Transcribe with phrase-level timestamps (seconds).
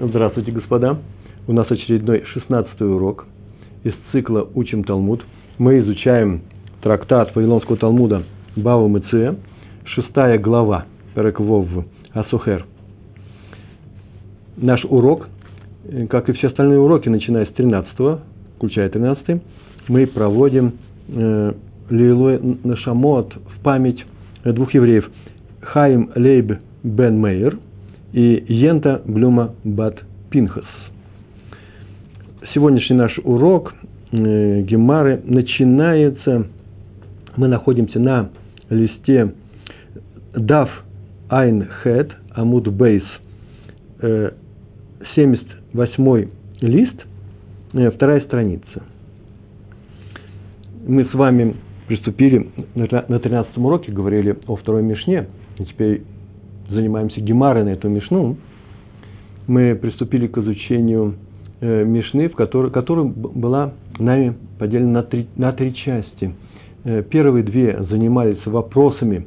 [0.00, 0.98] Здравствуйте, господа.
[1.46, 3.26] У нас очередной 16 урок
[3.84, 5.22] из цикла «Учим Талмуд».
[5.58, 6.40] Мы изучаем
[6.80, 8.22] трактат Вавилонского Талмуда
[8.56, 9.36] Бава Мыция,
[9.84, 11.68] шестая глава, Переквов
[12.14, 12.64] Асухер.
[14.56, 15.28] Наш урок,
[16.08, 18.22] как и все остальные уроки, начиная с 13
[18.56, 19.42] включая 13
[19.88, 20.72] мы проводим
[21.08, 21.52] э,
[21.90, 24.02] Лилой Нашамот в память
[24.42, 25.10] двух евреев
[25.60, 27.58] Хаим Лейб Бен Мейер–
[28.12, 30.66] и Йента Блюма Бат Пинхас.
[32.52, 33.74] Сегодняшний наш урок
[34.12, 36.46] э, Гемары начинается,
[37.36, 38.30] мы находимся на
[38.68, 39.32] листе
[40.34, 40.68] Дав
[41.28, 43.04] Айн Хет Амуд Бейс,
[44.00, 46.28] 78
[46.60, 47.06] лист,
[47.72, 48.82] э, вторая страница.
[50.86, 51.54] Мы с вами
[51.86, 56.02] приступили на 13 уроке, говорили о второй Мишне, и теперь
[56.72, 58.36] занимаемся Гемарой на эту Мишну,
[59.46, 61.14] мы приступили к изучению
[61.60, 66.34] э, Мишны, в которой, которая была нами поделена на три, на три части.
[66.84, 69.26] Э, первые две занимались вопросами,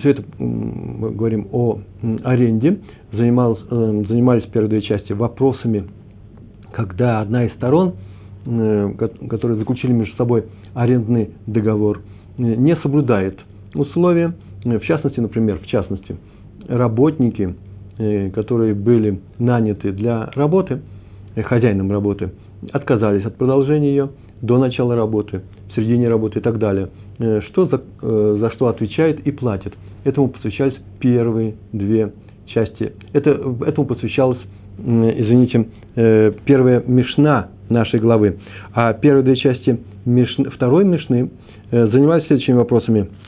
[0.00, 1.78] все это мы говорим о
[2.24, 2.78] аренде,
[3.12, 5.84] занимались, э, занимались первые две части вопросами,
[6.72, 7.94] когда одна из сторон,
[8.46, 8.92] э,
[9.28, 12.00] которые заключили между собой арендный договор,
[12.38, 13.38] э, не соблюдает
[13.74, 14.34] условия,
[14.74, 16.16] в частности, например, в частности,
[16.68, 17.54] работники,
[17.98, 20.80] э, которые были наняты для работы,
[21.34, 22.32] э, хозяином работы,
[22.72, 24.10] отказались от продолжения ее
[24.42, 26.88] до начала работы, в середине работы и так далее.
[27.18, 27.80] Э, что за,
[28.38, 29.74] за что отвечает и платит.
[30.04, 32.12] Этому посвящались первые две
[32.46, 32.92] части.
[33.12, 33.30] Это,
[33.66, 34.38] этому посвящалась,
[34.78, 35.66] извините,
[36.44, 38.38] первая мешна нашей главы.
[38.72, 41.30] А первые две части мишны, второй мешны
[41.70, 43.08] занимались следующими вопросами–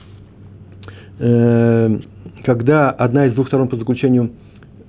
[1.19, 1.99] Э,
[2.45, 4.31] когда одна из двух сторон по заключению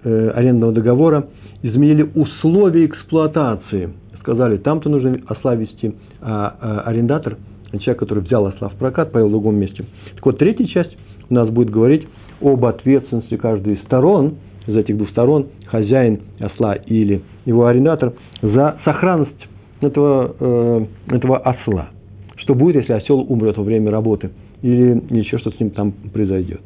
[0.04, 1.28] э, арендного договора
[1.62, 3.90] изменили условия эксплуатации.
[4.22, 7.38] Сказали, там-то нужно осла вести, а, а арендатор,
[7.80, 9.86] человек, который взял осла в прокат, поел в другом месте.
[10.16, 10.98] Так вот, третья часть
[11.30, 12.08] у нас будет говорить
[12.42, 14.36] об ответственности каждой из сторон,
[14.68, 19.48] из этих двух сторон, хозяин осла или его арендатор, за сохранность
[19.82, 21.90] этого, э, этого осла.
[22.38, 24.32] Что будет, если осел умрет во время работы–
[24.62, 26.62] или еще что-то с ним там произойдет.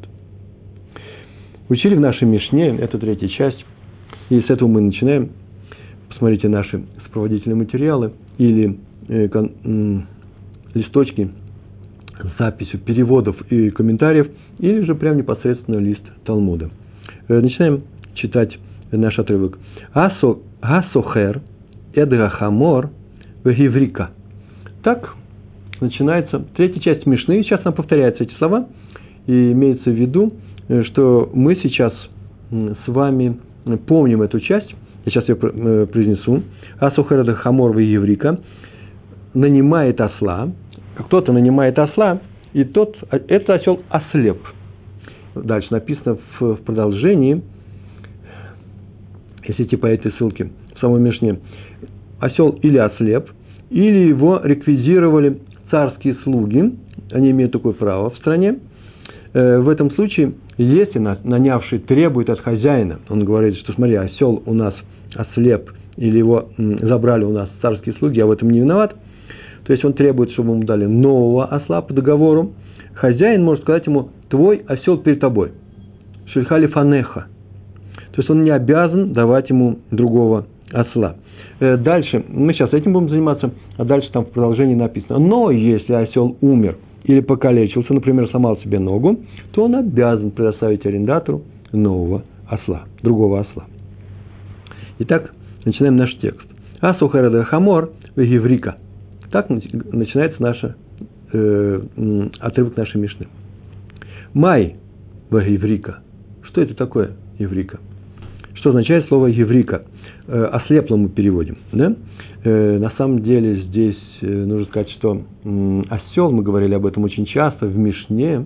[1.70, 3.64] Учили в нашей Мишне, это третья часть,
[4.30, 5.32] и с этого мы начинаем.
[6.10, 8.78] Посмотрите наши сопроводительные материалы или
[9.08, 11.30] э, кон, э, листочки
[12.20, 14.28] с записью переводов и комментариев,
[14.60, 16.70] или же прям непосредственно лист Талмуда.
[17.28, 17.84] Э, начинаем
[18.14, 18.58] читать
[18.92, 19.58] наш отрывок.
[19.94, 21.42] Асо, асохер
[21.94, 22.92] эдрахамор
[23.44, 24.12] вегиврика.
[24.84, 25.16] Так
[25.84, 27.44] начинается третья часть Мишны.
[27.44, 28.68] Сейчас нам повторяются эти слова.
[29.28, 30.34] И имеется в виду,
[30.68, 31.94] э, что мы сейчас
[32.52, 33.40] с вами
[33.88, 34.74] помним эту часть.
[35.06, 36.44] Я сейчас ее э, произнесу.
[36.80, 38.40] Асухарада Хаморва Еврика
[39.34, 40.50] нанимает осла.
[40.98, 42.20] Кто-то нанимает осла,
[42.54, 44.38] и тот, а, это осел ослеп.
[45.36, 47.42] Дальше написано в, в продолжении,
[49.48, 51.40] если идти по этой ссылке, в самой Мишне,
[52.20, 53.30] осел или ослеп,
[53.72, 55.40] или его реквизировали
[55.74, 56.72] царские слуги,
[57.12, 58.60] они имеют такое право в стране,
[59.34, 64.54] э, в этом случае, если нанявший требует от хозяина, он говорит, что смотри, осел у
[64.54, 64.76] нас
[65.16, 68.96] ослеп, или его забрали у нас царские слуги, я в этом не виноват,
[69.66, 72.54] то есть он требует, чтобы ему дали нового осла по договору,
[72.94, 75.54] хозяин может сказать ему, твой осел перед тобой,
[76.28, 77.26] шельхали фанеха,
[78.12, 81.16] то есть он не обязан давать ему другого осла.
[81.64, 85.18] Э, дальше, мы сейчас этим будем заниматься, а дальше там в продолжении написано.
[85.18, 89.20] Но если осел умер или покалечился, например, сломал себе ногу,
[89.54, 93.64] то он обязан предоставить арендатору нового осла, другого осла.
[95.00, 96.46] Итак, начинаем наш текст.
[96.82, 98.76] Асухарада хамор вегеврика.
[99.32, 100.76] Так начинается наша,
[101.32, 101.82] э,
[102.42, 103.28] отрывок нашей Мишны.
[104.34, 104.76] Май
[105.32, 106.00] вегеврика.
[106.42, 107.80] Что это такое еврика?
[108.56, 109.84] Что означает слово еврика?
[110.26, 111.58] Э, ослепло мы переводим.
[111.74, 111.96] Да?
[112.44, 115.22] Э, на самом деле здесь э, нужно сказать, что
[115.90, 118.46] осел, мы говорили об этом очень часто, в Мишне,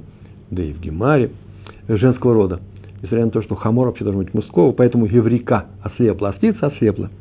[0.49, 1.29] да и в Гемаре,
[1.87, 2.61] женского рода.
[3.01, 7.11] Несмотря на то, что хамор вообще должен быть мужского, поэтому еврика ослепла, ослица ослепла.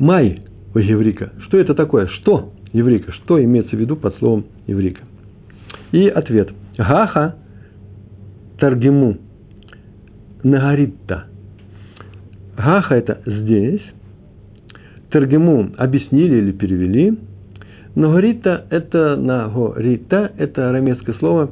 [0.00, 0.42] Май
[0.74, 1.32] у еврика.
[1.46, 2.08] Что это такое?
[2.08, 3.12] Что еврика?
[3.12, 5.02] Что имеется в виду под словом еврика?
[5.92, 6.50] И ответ.
[6.76, 7.36] Гаха
[8.58, 9.18] таргему
[10.42, 11.26] нагаритта–
[12.56, 13.82] Гаха– это здесь.
[15.12, 17.18] Тергему объяснили или перевели.
[17.94, 21.50] Но горита– это на горита– это арамейское слово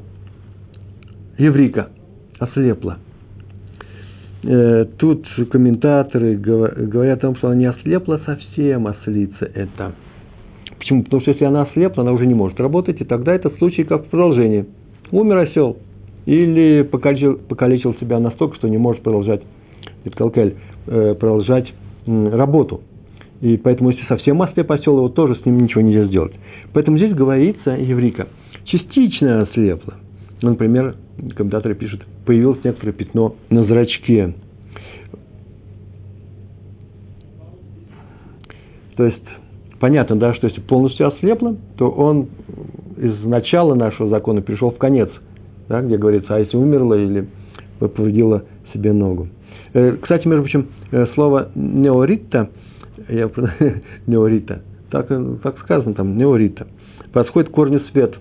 [1.38, 1.90] еврика,
[2.38, 2.98] ослепла.
[4.42, 9.92] э, тут комментаторы говорят о том, что она не ослепла совсем, ослица это.
[10.78, 11.04] Почему?
[11.04, 14.06] Потому что если она ослепла, она уже не может работать, и тогда это случай как
[14.06, 14.66] в продолжении.
[15.12, 15.76] Умер осел,
[16.26, 19.42] или покалечил, покалечил себя настолько, что не может продолжать,
[20.04, 21.72] Иткалкель, э, продолжать
[22.06, 22.82] работу.
[23.40, 26.32] И поэтому, если совсем ослеп осел, его тоже с ним ничего нельзя сделать.
[26.72, 28.28] Поэтому здесь говорится, еврика,
[28.64, 29.94] частично ослепла.
[30.40, 30.96] Ну, например,
[31.36, 34.34] комментаторы пишут, появилось некоторое пятно на зрачке.
[38.96, 39.24] То есть,
[39.80, 42.28] понятно, да, что если полностью ослепла, то он
[42.96, 45.10] из начала нашего закона перешел в конец,
[45.68, 47.26] да, где говорится, а если умерла или
[47.78, 49.28] повредила себе ногу.
[49.74, 52.50] Э, кстати, между прочим, э, слово неорита,
[53.08, 53.30] я,
[54.06, 55.08] неорита, так,
[55.42, 56.66] так сказано там, неорита,
[57.12, 58.14] подходит к корню свет,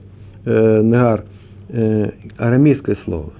[0.45, 1.25] э, негар,
[1.69, 3.33] э, арамейское слово.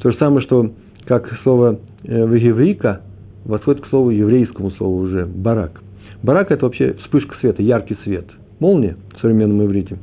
[0.00, 0.72] То же самое, что
[1.06, 3.02] как слово э, вегеврика
[3.44, 5.80] восходит к слову еврейскому слову уже, барак.
[6.22, 8.26] Барак– это вообще вспышка света, яркий свет,
[8.60, 9.98] молния в современном иврите.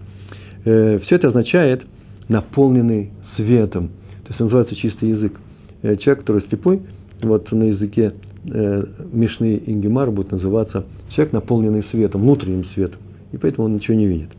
[0.65, 1.83] Э, все это означает
[2.27, 3.89] наполненный светом.
[4.23, 5.33] То есть называется чистый язык.
[5.81, 6.81] Э, человек, который слепой,
[7.21, 8.13] вот на языке
[8.45, 12.99] э, Мишны и Гемар будет называться человек, наполненный светом, внутренним светом.
[13.31, 14.29] И поэтому он ничего не видит.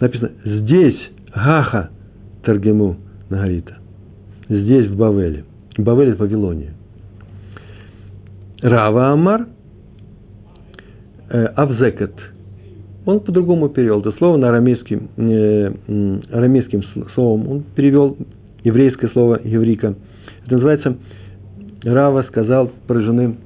[0.00, 0.98] Написано, здесь
[1.34, 1.90] Гаха
[2.42, 2.96] Таргему
[3.30, 3.78] Нагарита.
[4.48, 5.44] Здесь, в Бавеле.
[5.78, 6.74] Бавель– это Вавилония.
[8.60, 9.48] Рава Амар
[11.30, 12.14] э, Авзекет–
[13.06, 14.00] он по-другому перевел.
[14.00, 15.72] Это слово на арамейским, э,
[16.32, 16.82] арамейским
[17.14, 17.48] словом.
[17.48, 18.16] Он перевел
[18.62, 19.94] еврейское слово еврика.
[20.46, 20.96] Это называется,
[21.82, 23.36] Рава сказал, поражены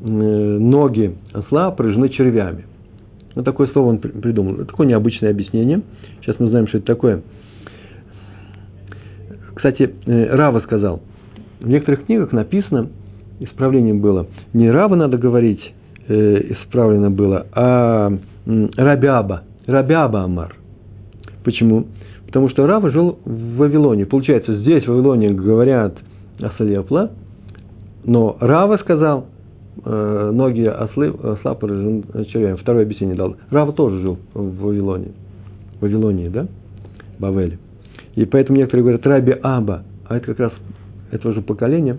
[0.00, 2.64] э, ноги осла, поражены червями.
[3.34, 4.54] Вот такое слово он придумал.
[4.54, 5.82] Это такое необычное объяснение.
[6.20, 7.22] Сейчас мы знаем, что это такое.
[9.54, 11.02] Кстати, э, Рава сказал,
[11.60, 12.88] в некоторых книгах написано,
[13.40, 15.60] исправлением было, не Рава надо говорить,
[16.08, 18.10] э, исправлено было, а
[18.46, 20.54] Рабиаба, Рабиаба Амар.
[21.44, 21.86] Почему?
[22.26, 24.06] Потому что Рава жил в Вавилоне.
[24.06, 25.96] Получается, здесь в Вавилоне говорят
[26.40, 27.10] ослепла,
[28.04, 29.26] но Рава сказал,
[29.84, 32.56] э, ноги ослы, осла поражены червями.
[32.56, 33.36] Второе объяснение дал.
[33.50, 35.12] Рава тоже жил в Вавилоне.
[35.78, 36.46] В Вавилонии, да?
[37.18, 37.58] Бавеле.
[38.14, 40.52] И поэтому некоторые говорят Раби Аба, а это как раз
[41.10, 41.96] этого же поколения,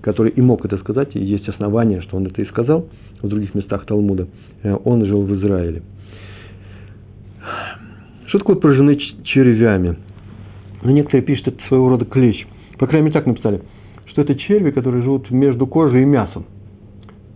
[0.00, 2.86] который и мог это сказать, и есть основания, что он это и сказал–
[3.22, 4.28] в других местах Талмуда,
[4.62, 5.82] э, он жил в Израиле.
[8.26, 9.96] Что такое поражены червями?
[10.82, 12.46] Ну, некоторые пишут, это своего рода клещ.
[12.78, 13.62] По крайней мере, так написали,
[14.06, 16.46] что это черви, которые живут между кожей и мясом.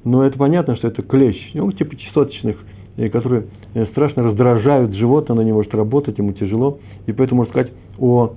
[0.04, 2.56] Но это понятно, что это клещ, ну, типа чесоточных,
[2.96, 6.78] э, которые э, страшно раздражают животное, оно не может работать, ему тяжело.
[7.06, 8.34] И поэтому можно сказать о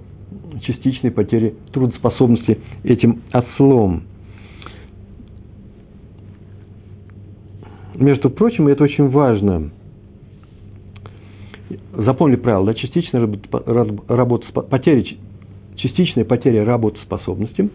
[0.61, 4.03] частичной потере трудоспособности этим ослом.
[7.99, 9.71] Между прочим, это очень важно.
[11.93, 13.29] Запомнили правило, да, частичная
[14.07, 15.03] работа, потеря,
[15.75, 17.69] частичная потеря работоспособности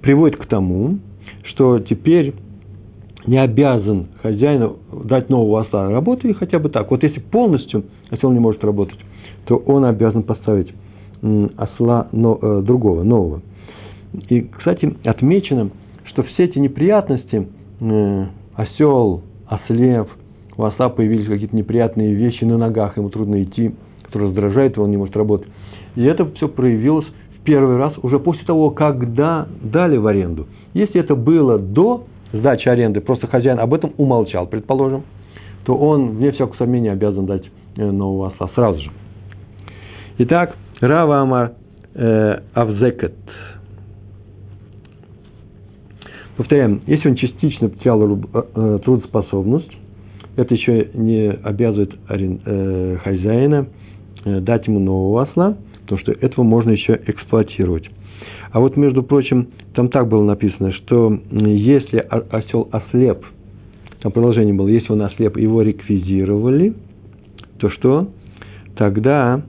[0.00, 0.98] приводит к тому,
[1.44, 2.34] что теперь
[3.26, 6.90] не обязан хозяину дать нового осла работы, и хотя бы так.
[6.90, 8.98] Вот если полностью осел не может работать,
[9.46, 10.72] то он обязан поставить
[11.56, 13.40] осла но, э, другого, нового.
[14.28, 15.70] И, кстати, отмечено,
[16.04, 17.48] что все эти неприятности,
[17.80, 19.22] э, осел,
[19.54, 20.08] ослеп,
[20.56, 24.90] у осла появились какие-то неприятные вещи на ногах, ему трудно идти, которые раздражают его, он
[24.90, 25.48] не может работать.
[25.96, 27.06] И это все проявилось
[27.38, 30.46] в первый раз уже после того, когда дали в аренду.
[30.72, 35.02] Если это было до сдачи аренды, просто хозяин об этом умолчал, предположим,
[35.64, 37.44] то он, вне всякого сомнения, обязан дать
[37.76, 38.90] э, нового осла сразу же.
[40.18, 41.52] Итак, Рава Амар
[41.94, 43.14] э, Авзекет.
[46.36, 49.70] Повторяем, если он частично потерял э, э, трудоспособность,
[50.36, 53.68] это еще не обязывает э, хозяина
[54.24, 57.88] дать ему нового осла, потому что этого можно еще эксплуатировать.
[58.50, 63.18] А вот, между прочим, там так было написано, что если осел ослеп,
[64.00, 66.74] там продолжение было, если он ослеп, его реквизировали,
[67.58, 68.08] то что?
[68.76, 69.42] Тогда,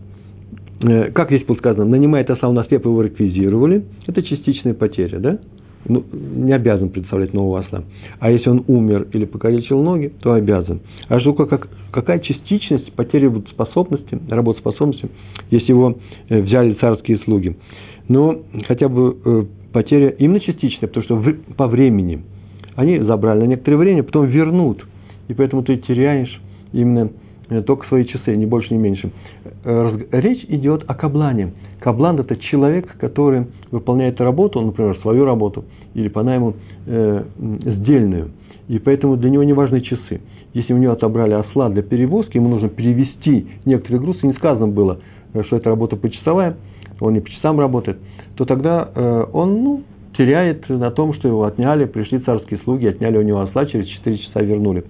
[0.81, 5.39] как здесь было сказано, нанимает осла, он ослеп, его реквизировали, это частичная потеря, да?
[5.87, 7.83] Ну, не обязан представлять нового осла.
[8.19, 10.81] А если он умер или покалечил ноги, то обязан.
[11.07, 15.09] А что, как, какая частичность потери способности, работоспособности,
[15.51, 15.97] если его
[16.29, 17.55] э, взяли царские слуги?
[18.07, 22.23] Ну, хотя бы э, потеря именно частичная, потому что в, по времени
[22.75, 24.85] они забрали на некоторое время, потом вернут.
[25.27, 27.09] И поэтому ты теряешь именно
[27.49, 29.11] э, только свои часы, не больше, не меньше.
[29.65, 31.53] Речь идет о каблане.
[31.79, 36.53] Каблан– это человек, который выполняет работу, например, свою работу, или по найму
[36.85, 38.29] э, сдельную.
[38.67, 40.21] И поэтому для него не важны часы.
[40.53, 44.99] Если у него отобрали осла для перевозки, ему нужно перевести некоторые грузы, не сказано было,
[45.33, 46.57] э, что это работа почасовая,
[46.99, 47.97] он не по часам работает,
[48.35, 49.83] то тогда э, он ну,
[50.17, 54.17] теряет на том, что его отняли, пришли царские слуги, отняли у него осла, через 4
[54.17, 54.83] часа вернули.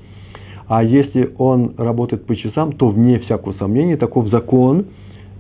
[0.68, 4.86] А если он работает по часам, то вне всякого сомнения, таков закон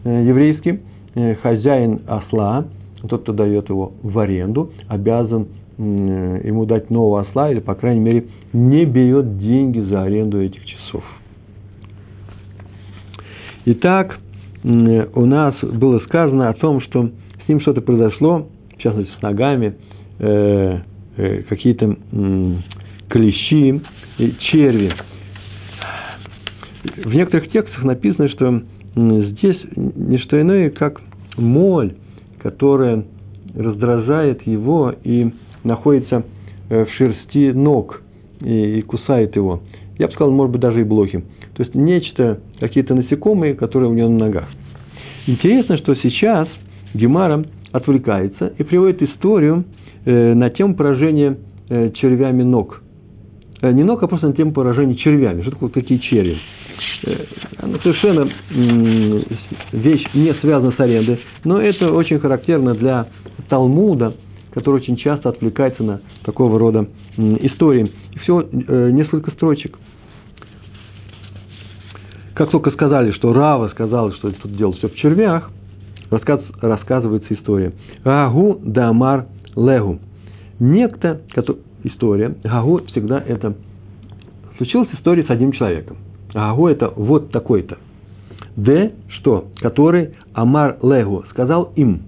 [0.03, 0.81] э, еврейский,
[1.15, 2.65] э, хозяин осла,
[3.07, 8.01] тот, кто дает его в аренду, обязан э, ему дать нового осла, или, по крайней
[8.01, 11.03] мере, не берет деньги за аренду этих часов.
[13.65, 14.19] Итак,
[14.63, 17.09] у нас было сказано о том, что
[17.43, 19.73] с ним что-то произошло, в частности, с ногами,
[21.49, 21.95] какие-то
[23.09, 23.81] клещи,
[24.51, 24.93] черви.
[26.97, 28.61] В некоторых текстах написано, что
[28.95, 31.01] здесь не что иное, как
[31.37, 31.93] моль,
[32.41, 33.05] которая
[33.55, 35.31] раздражает его и
[35.63, 36.23] находится
[36.69, 38.01] э, в шерсти ног
[38.41, 39.61] и, и кусает его.
[39.97, 41.23] Я бы сказал, может быть, даже и блохи.
[41.55, 44.49] То есть нечто, какие-то насекомые, которые у него на ногах.
[45.25, 46.47] Интересно, что сейчас
[46.93, 49.65] Гемара отвлекается и приводит историю
[50.05, 51.37] э, на тему поражения
[51.69, 52.81] э, червями ног.
[53.61, 55.41] Э, не ног, а просто на тему поражения червями.
[55.41, 56.37] Что такое такие черви?
[57.05, 57.25] Э,
[57.59, 58.29] она совершенно
[59.71, 63.07] вещь не связана с арендой, но это очень характерно для
[63.49, 64.15] Талмуда,
[64.51, 67.91] который очень часто отвлекается на такого рода истории.
[68.23, 69.77] Всего э, несколько строчек.
[72.33, 75.51] Как только сказали, что Рава сказал, что тут дело все в червях,
[76.09, 77.73] рассказ, рассказывается история.
[78.03, 79.99] Гагу дамар легу.
[80.59, 83.55] Некто, который, история, Гагу всегда это...
[84.57, 85.97] Случилась история с одним человеком.
[86.35, 87.77] Гагу это вот такой-то.
[88.57, 89.45] Д, что?
[89.55, 92.01] Который Амар Легу сказал им.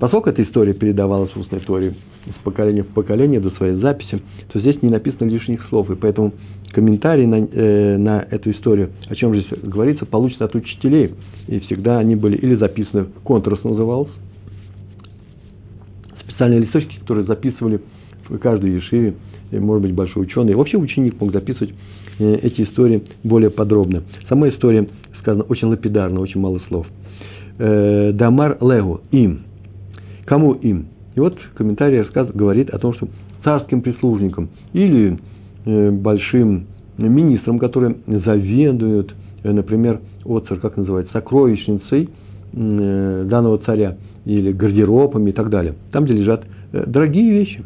[0.00, 1.94] Поскольку эта история передавалась в устной истории
[2.26, 4.20] из поколения в поколение до своей записи,
[4.52, 6.32] то здесь не написано лишних слов, и поэтому
[6.72, 11.14] комментарий на, э, на эту историю, о чем здесь говорится, получится от учителей.
[11.46, 14.12] И всегда они были или записаны, контрас назывался,
[16.24, 17.80] специальные листочки, которые записывали
[18.28, 19.14] в каждой ешиве,
[19.52, 20.54] может быть, большой ученый.
[20.54, 21.72] Вообще ученик мог записывать
[22.18, 24.02] эти истории более подробно.
[24.28, 24.88] Сама история
[25.20, 26.86] сказана очень лапидарно, очень мало слов.
[27.58, 29.42] Э, Дамар Легу, им.
[30.24, 30.86] Кому им?
[31.14, 33.08] И вот комментарий рассказ говорит о том, что
[33.42, 35.18] царским прислужникам или
[35.66, 36.66] Э, большим
[36.98, 42.10] министром, который заведует, э, например, оцар, как называется, сокровищницей
[42.52, 45.74] э, данного царя, или гардеробами и так далее.
[45.90, 47.62] Там, где лежат дорогие вещи.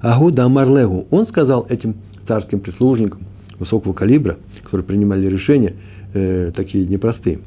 [0.00, 1.06] Агу Дамарлегу.
[1.10, 1.94] Он сказал этим
[2.26, 3.20] царским прислужникам
[3.62, 5.74] высокого калибра, которые принимали решения
[6.14, 7.38] э, такие непростые.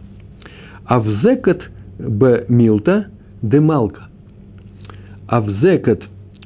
[0.85, 1.61] Авзекат
[1.99, 3.07] б милта
[3.41, 4.09] демалка.
[5.27, 6.01] Авзекат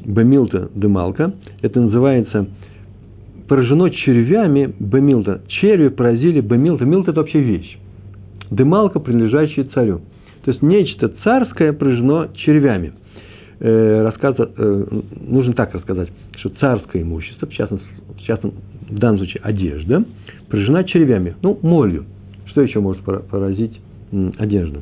[0.05, 1.33] б милта демалка.
[1.61, 2.47] Это называется
[3.49, 5.41] поражено червями Бемилта.
[5.47, 6.85] Черви поразили Бемилта.
[6.85, 7.77] Милта– это вообще вещь.
[8.51, 10.01] Дымалка, принадлежащая царю.
[10.45, 12.93] То есть нечто царское поражено червями.
[13.59, 14.85] Э, рассказ, э,
[15.27, 18.53] нужно так рассказать, что царское имущество, в частности, в, частном,
[18.89, 20.03] в данном случае одежда,
[20.49, 22.05] поражена червями, ну, молью.
[22.47, 23.79] Что еще может поразить
[24.37, 24.81] одежду?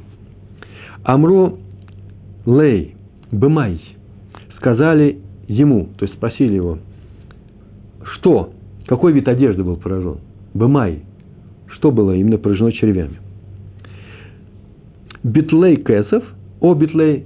[1.03, 1.59] Амру
[2.45, 2.95] лей,
[3.31, 3.81] бымай,
[4.57, 6.79] сказали ему, то есть спросили его,
[8.15, 8.51] что
[8.87, 10.17] какой вид одежды был поражен?
[10.53, 11.03] במאי.
[11.67, 13.17] Что было именно поражено червями?
[15.24, 16.24] בטלי כסף,
[16.62, 17.25] או בטלי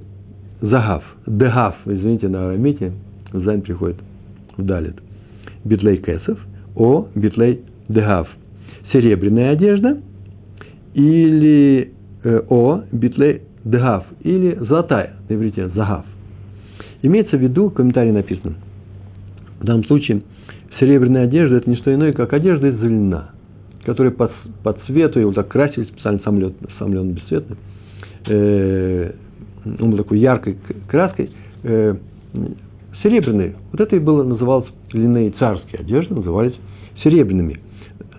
[0.59, 1.03] זהב.
[1.27, 2.93] דהב, извините, на арамите,
[3.31, 3.97] זין приходит
[4.57, 4.95] в דלת.
[5.63, 6.39] בטלי כסף,
[6.75, 8.27] או בטלי דהב.
[8.91, 10.01] Серебряная одежда
[10.93, 11.91] или
[12.23, 16.05] э, או בטלי דהב, или золотая, на иврите זהב.
[17.01, 18.55] Имеется в виду, в комментарии написано,
[19.59, 20.21] в данном случае–
[20.79, 23.31] серебряная одежда– это не что иное, как одежда из льна,
[23.85, 24.31] которая по,
[24.63, 27.57] по цвету, его так красили специально самлен, самлен бесцветный,
[28.27, 29.11] э,
[29.79, 31.29] он был такой яркой краской,
[31.63, 31.95] э,
[33.03, 33.55] серебряные.
[33.71, 36.55] Вот это и было, называлось льняные царские одежды, назывались
[37.03, 37.59] серебряными,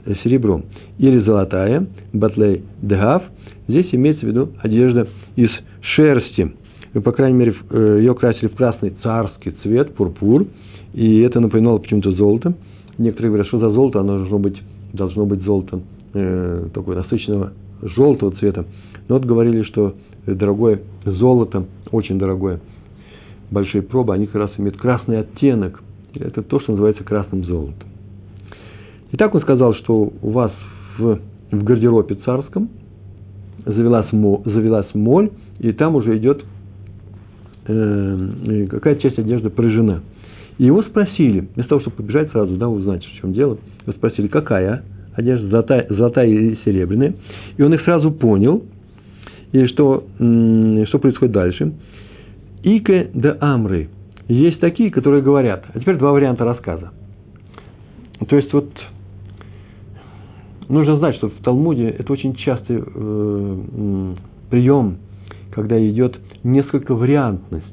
[0.04, 0.64] э, серебром.
[0.98, 3.22] Или золотая, батлей дегав,
[3.68, 5.50] здесь имеется в виду одежда из
[5.80, 6.52] шерсти.
[7.04, 10.46] По крайней мере, э, ее красили в красный царский цвет, пурпур–
[10.92, 12.54] и это напоминало почему-то золото.
[12.98, 14.60] Некоторые говорят, что за золото, оно должно быть,
[14.92, 15.80] должно быть золото
[16.12, 17.52] э, такого насыщенного
[17.82, 18.66] желтого цвета.
[19.08, 19.94] Но вот говорили, что
[20.26, 22.60] дорогое золото, очень дорогое,
[23.50, 25.81] большие пробы, они как раз имеют красный оттенок.
[26.14, 27.88] Это то, что называется красным золотом.
[29.12, 30.52] Итак, он сказал, что у вас
[30.98, 31.18] в,
[31.50, 32.70] в гардеробе царском
[33.64, 36.44] завелась, завелась моль, и там уже идет
[37.66, 40.00] э, какая часть одежды прожжена.
[40.58, 44.28] И его спросили, вместо того, чтобы побежать сразу, да, узнать, в чем дело, его спросили,
[44.28, 47.14] какая одежда, золотая, золотая или серебряная.
[47.56, 48.64] И он их сразу понял,
[49.52, 51.72] и что, что происходит дальше.
[52.62, 53.88] Ике де Амры.
[54.32, 55.66] Есть такие, которые говорят.
[55.74, 56.90] А теперь два варианта рассказа.
[58.26, 58.72] То есть вот
[60.70, 64.14] нужно знать, что в Талмуде это очень частый э,
[64.48, 64.96] прием,
[65.50, 67.66] когда идет несколько вариантность.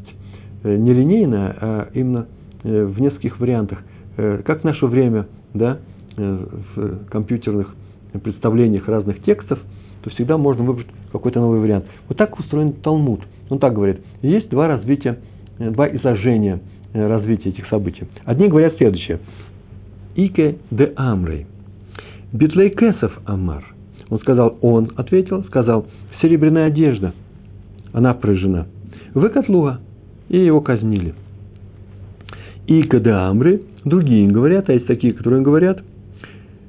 [0.63, 2.27] Э, не линейная, а именно
[2.63, 3.79] э, в нескольких вариантах.
[4.17, 5.79] Э, как в наше время, да,
[6.17, 7.73] в компьютерных
[8.21, 9.59] представлениях разных текстов,
[10.01, 11.85] то всегда можно выбрать какой-то новый вариант.
[12.09, 13.21] Вот так устроен Талмуд.
[13.49, 14.01] Он так говорит.
[14.21, 15.19] Есть два развития,
[15.59, 16.59] два изложения
[16.93, 18.03] э, развития этих событий.
[18.25, 19.19] Одни говорят следующее.
[20.15, 21.45] Ике де Амрей.
[22.33, 23.63] Битлей Кесов Амар.
[24.09, 25.85] Он сказал, он ответил, сказал,
[26.21, 27.13] серебряная одежда.
[27.93, 28.67] Она прожжена.
[29.13, 29.79] Выкатлуга.
[30.29, 31.13] И его казнили.
[32.67, 33.63] Ике де Амрей.
[33.85, 35.81] Другие говорят, а есть такие, которые говорят,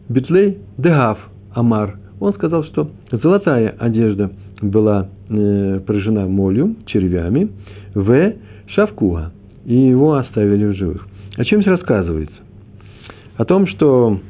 [0.09, 1.19] Битлей Дегав
[1.55, 1.97] Амар.
[2.21, 4.31] Он сказал, что золотая одежда
[4.61, 7.51] была э, поражена молью, червями,
[7.95, 8.35] в
[8.75, 9.33] Шавкуа,
[9.65, 11.07] и его оставили в живых.
[11.37, 12.37] О чем здесь рассказывается?
[13.37, 14.21] О том, что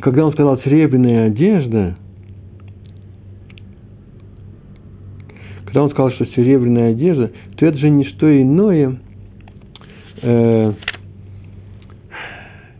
[0.00, 1.96] когда он сказал серебряная одежда,
[5.64, 8.98] когда он сказал, что серебряная одежда, то это же не что иное,
[10.22, 10.72] э,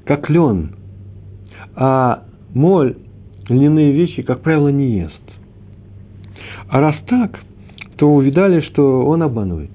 [0.04, 0.74] как лен.
[1.74, 2.24] А
[2.54, 2.96] моль
[3.48, 5.20] льняные вещи, как правило, не ест.
[6.68, 7.38] А раз так,
[7.98, 9.70] то увидали, что он обманывает.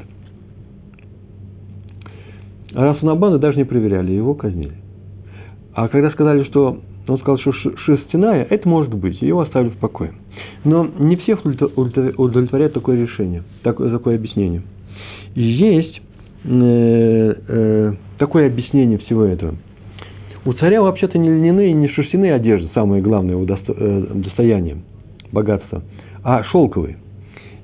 [2.73, 4.73] А раз он обманывает, даже не проверяли, его казнили.
[5.73, 10.13] А когда сказали, что он сказал, что шерстяная, это может быть, его оставили в покое.
[10.63, 14.63] Но не всех удовлетворяет такое решение, такое, такое объяснение.
[15.36, 16.01] Есть
[16.45, 19.55] э, э, такое объяснение всего этого–
[20.45, 24.83] у царя вообще-то не льняные, не шерстяные одежды, самое главное его э, достояние,
[25.31, 25.83] богатство,
[26.21, 26.97] а шелковые.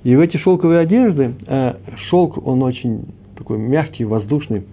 [0.04, 1.74] И в эти шелковые одежды, э,
[2.10, 3.06] шелк, он очень
[3.38, 4.64] такой мягкий, воздушный,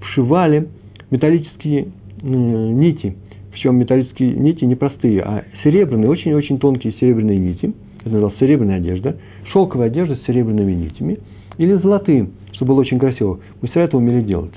[0.00, 0.68] вшивали
[1.10, 1.88] металлические
[2.22, 3.16] нити,
[3.50, 9.16] причем металлические нити не простые, а серебряные, очень-очень тонкие серебряные нити, это называлось серебряная одежда,
[9.52, 11.18] шелковая одежда с серебряными нитями,
[11.58, 13.40] или золотые, чтобы было очень красиво.
[13.60, 14.52] Мастера это умели делать.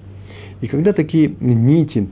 [0.62, 2.08] И когда такие нити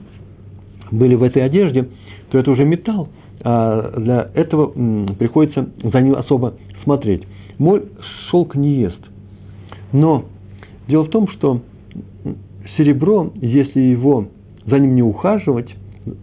[0.90, 1.88] были в этой одежде,
[2.30, 3.08] то это уже металл.
[3.44, 4.72] А для этого
[5.14, 7.22] приходится за ним особо смотреть.
[7.62, 7.84] Мой
[8.28, 8.98] шелк не ест.
[9.92, 10.24] Но
[10.88, 11.60] дело в том, что
[12.76, 14.26] серебро, если его
[14.66, 15.72] за ним не ухаживать,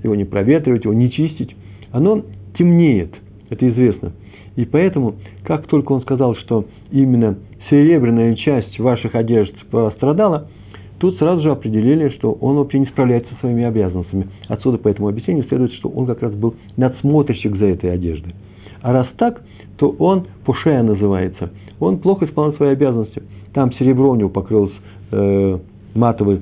[0.04, 1.56] его не проветривать, его не чистить,
[1.94, 2.24] оно
[2.58, 3.16] темнеет.
[3.50, 4.12] Это известно.
[4.58, 7.38] И поэтому, как только он сказал, что именно
[7.70, 10.50] серебряная часть ваших одежд пострадала–
[11.00, 14.28] Тут сразу же определили, что он вообще не справляется со своими обязанностями.
[14.50, 18.36] Отсюда по этому объяснению следует, что он как раз был надсмотрщик за этой одеждой.
[18.82, 19.42] А раз так,
[19.80, 21.52] то он пушея называется.
[21.80, 23.24] Он плохо исполнял свои обязанности.
[23.54, 24.74] Там серебро у него покрылось
[25.12, 25.60] э,
[25.96, 26.42] матовый,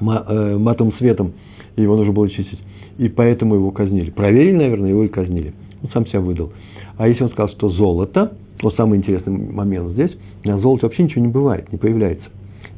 [0.00, 1.32] ма, э, матовым светом,
[1.76, 2.58] и его нужно было чистить.
[2.96, 4.10] И поэтому его казнили.
[4.10, 5.52] Проверили, наверное, его и казнили.
[5.82, 6.50] Он сам себя выдал.
[6.96, 8.32] А если он сказал, что золото,
[8.62, 10.10] вот самый интересный момент здесь,
[10.44, 12.26] на золоте вообще ничего не бывает, не появляется.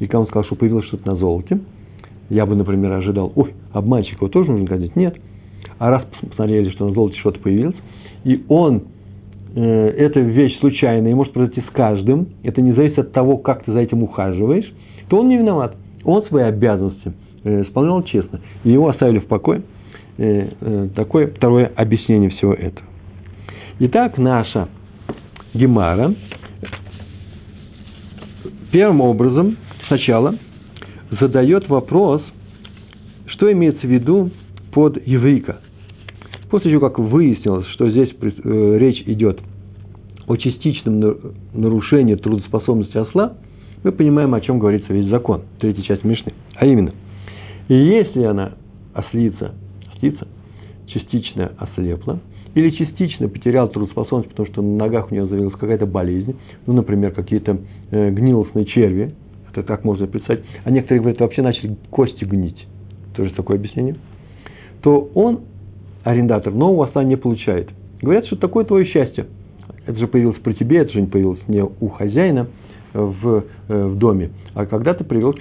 [0.00, 1.61] И когда он сказал, что появилось что-то на золоте,
[2.28, 4.96] я бы, например, ожидал, ой, обманщик его тоже нужно казнить.
[4.96, 5.16] Нет.
[5.78, 7.76] А раз посмотрели, что на золоте что-то появилось,
[8.24, 8.83] и он,
[9.55, 13.73] эта вещь случайная, и может произойти с каждым, это не зависит от того, как ты
[13.73, 14.71] за этим ухаживаешь,
[15.09, 15.75] то он не виноват.
[16.05, 17.13] Он свои обязанности
[17.45, 18.41] э, исполнял честно.
[18.65, 19.63] И его оставили в покое.
[20.19, 22.87] Э, э, такое второе объяснение всего этого.
[23.81, 24.69] Итак, наша
[25.55, 26.15] Гемара
[28.71, 29.57] первым образом–
[29.91, 30.37] сначала
[31.21, 32.23] задает вопрос,
[33.27, 34.31] что имеется в виду
[34.73, 35.59] под еврейка.
[36.51, 39.41] После того, как выяснилось, что здесь э, речь идет
[40.27, 43.35] о частичном нарушении трудоспособности осла,
[43.83, 46.33] мы понимаем, о чем говорится весь закон, третья часть Мишны.
[46.57, 46.93] А именно,
[47.69, 48.53] если она
[48.93, 49.55] ослица,
[49.95, 50.27] ослица
[50.87, 52.21] частично ослепла,
[52.55, 56.35] или частично потерял трудоспособность, потому что на ногах у нее завелась какая-то болезнь,
[56.67, 57.59] ну, например, какие-то
[57.93, 59.15] э, гнилостные черви,
[59.51, 62.67] это так можно представить, а некоторые говорят, вообще начали кости гнить,
[63.15, 63.97] тоже такое объяснение,
[64.83, 65.41] то он,
[66.05, 67.71] арендатор, нового осла не получает.
[68.01, 69.27] Говорят, что такое твое счастье.
[69.87, 72.49] Это же появилось при тебе, это же не появилось не у хозяина
[72.93, 75.41] в, э, в доме, а когда ты привел к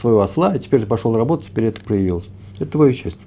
[0.00, 2.24] своего осла, а теперь ты пошел работать, теперь это проявилось.
[2.58, 3.18] Это твоя часть.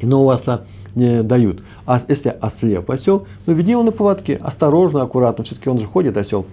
[0.00, 0.62] И нового осла
[0.94, 1.62] не дают.
[1.86, 6.16] А если ослеп осел, ну веди его на поводке, осторожно, аккуратно, все-таки он же ходит
[6.16, 6.46] осел.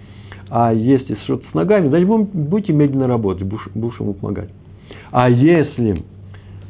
[0.50, 4.50] А если что-то с ногами, значит будете медленно работать, будешь, будешь ему помогать.
[5.12, 6.02] А если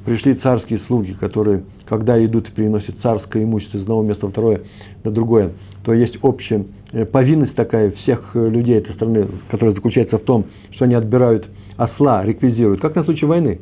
[0.04, 4.62] пришли царские слуги, которые, когда идут и приносят царское имущество из одного места в второе
[5.02, 5.50] на другое,
[5.84, 10.46] то есть общая э, повинность такая всех э, людей этой страны, которая заключается в том,
[10.70, 13.60] что они отбирают осла, реквизируют, как на случай войны,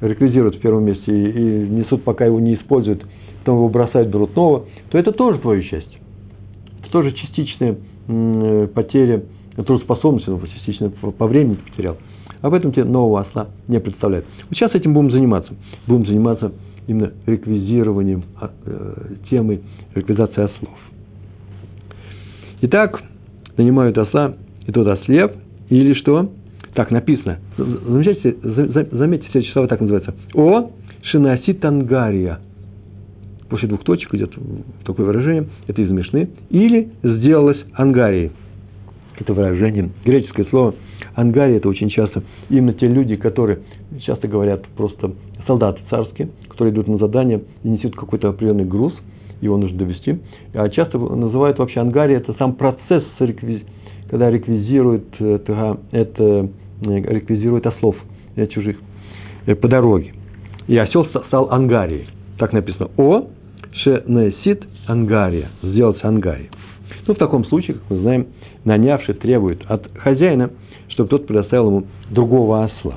[0.00, 3.06] реквизируют в первом месте и, и несут, пока его не используют,
[3.40, 6.00] потом его бросают, берут нового, то это тоже твое счастье.
[6.80, 7.76] Это тоже частичная
[8.08, 9.22] э, потеря
[9.54, 11.96] трудоспособности, ну, частично по времени потерял.
[12.40, 14.24] Об этом тебе нового осла не представляет.
[14.48, 15.54] Вот сейчас этим будем заниматься.
[15.86, 16.52] Будем заниматься
[16.88, 19.60] именно реквизированием а, э, темы
[19.94, 20.76] реквизации ослов.
[22.62, 23.02] Итак,
[23.56, 24.34] нанимают осла,
[24.66, 25.32] и тот ослеп,
[25.68, 26.32] или что?
[26.74, 27.38] Так написано.
[27.56, 28.36] Замечайте,
[28.90, 30.14] заметьте, следующее слово так называется.
[30.34, 30.70] О
[31.02, 32.40] шинаси тангария.
[33.48, 34.34] После двух точек идет
[34.84, 36.30] такое выражение, это из Мишны.
[36.50, 38.32] Или сделалось ангарией.
[39.18, 40.74] Это выражение, греческое слово–
[41.18, 43.58] Ангари это очень часто именно те люди, которые
[44.06, 45.14] часто говорят просто
[45.48, 48.92] солдаты царские, которые идут на задание и несут какой-то определенный груз,
[49.40, 50.20] его нужно довести.
[50.54, 53.02] А часто называют вообще ангари это сам процесс,
[54.08, 56.48] когда реквизируют это, это
[56.80, 57.96] реквизирует ослов
[58.36, 58.78] э, чужих
[59.46, 60.12] э, по дороге.
[60.68, 62.06] И осел стал ангарией.
[62.38, 62.90] Так написано.
[62.96, 63.26] О
[63.72, 65.48] шенесит ангария.
[65.62, 66.50] Сделать ангарией.
[67.06, 68.26] Ну, в таком случае, как мы знаем,
[68.64, 70.50] нанявший требует от хозяина–
[70.98, 72.96] чтобы тот предоставил ему другого осла.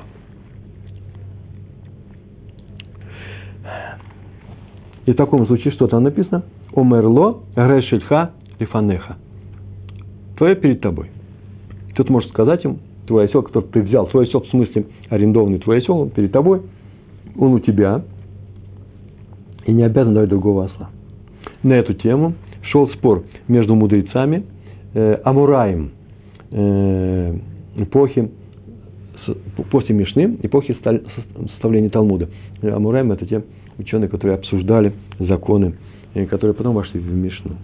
[5.06, 6.42] И в таком случае что там написано?
[6.74, 9.16] Омерло решельха лифанеха.
[10.36, 11.10] Твое перед тобой.
[11.94, 15.78] Тут может сказать им, твой осел, который ты взял, твой осел в смысле арендованный твой
[15.78, 16.62] осел, он перед тобой,
[17.36, 18.02] он у тебя,
[19.66, 20.90] и не обязан давать другого осла.
[21.62, 24.44] На эту тему шел спор между мудрецами,
[24.94, 25.90] э, Амураем,
[26.50, 27.36] э,
[27.76, 28.30] эпохи,
[29.70, 30.76] после Мишны, эпохи
[31.50, 32.28] составления Талмуда.
[32.62, 33.42] Амураем– это те
[33.78, 35.74] ученые, которые обсуждали законы,
[36.30, 37.56] которые потом вошли в Мишну.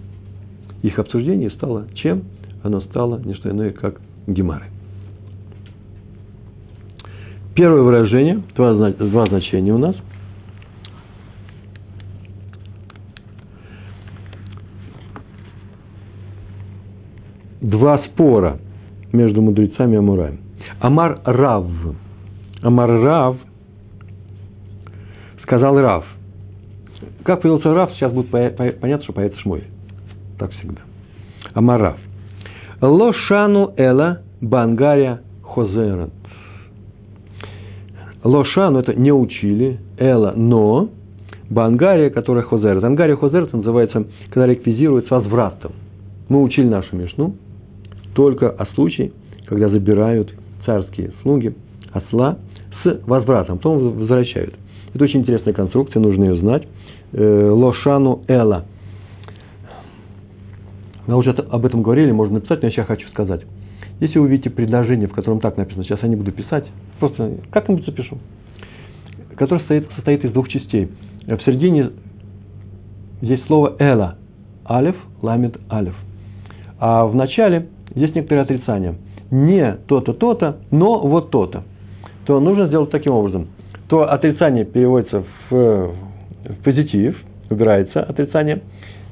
[0.81, 2.23] Их обсуждение стало чем?
[2.63, 4.65] Оно стало не что иное, как гемары.
[7.55, 9.95] Первое выражение, два, два значения у нас.
[17.61, 18.59] Два спора–
[19.11, 20.39] между мудрецами и Амураем.
[20.79, 21.65] Амар Рав.
[22.61, 23.37] Амар Рав
[25.49, 26.05] сказал Рав.
[27.23, 29.63] Как появился Рав, сейчас будет понятно, что появится Шмой.
[30.37, 30.81] Так всегда.
[31.55, 31.97] Амар Рав.
[32.81, 36.11] Лошану эла бангария хозерат.
[38.23, 40.89] Лошану это не учили, эла, но
[41.49, 42.83] бангария, которая хозерат.
[42.83, 45.71] Ангария хозерат называется, когда реквизирует с возвратом.
[46.29, 47.33] Мы учили нашу мешну,
[48.13, 49.13] только о случае,
[49.47, 50.31] когда забирают
[50.63, 51.55] царские слуги
[51.91, 52.37] осла
[52.83, 54.53] с возвратом, потом возвращают.
[54.93, 56.67] Это очень интересная конструкция, нужно ее знать.
[57.11, 58.65] Э, лошану Эла.
[61.07, 63.41] Мы уже об этом говорили, можно написать, но я сейчас хочу сказать.
[63.99, 66.65] Если вы увидите предложение, в котором так написано, сейчас я не буду писать,
[66.99, 68.17] просто как-нибудь запишу,
[69.35, 70.89] которое состоит, состоит из двух частей.
[71.25, 71.91] В середине
[73.21, 74.17] здесь слово «эла»,
[74.69, 75.95] алиф, ламит, алиф.
[76.79, 78.95] А в начале есть некоторые отрицания.
[79.31, 81.63] Не то-то, то-то, но вот то-то.
[82.25, 83.47] То нужно сделать таким образом.
[83.89, 87.17] То отрицание переводится в, в позитив,
[87.49, 88.61] убирается отрицание,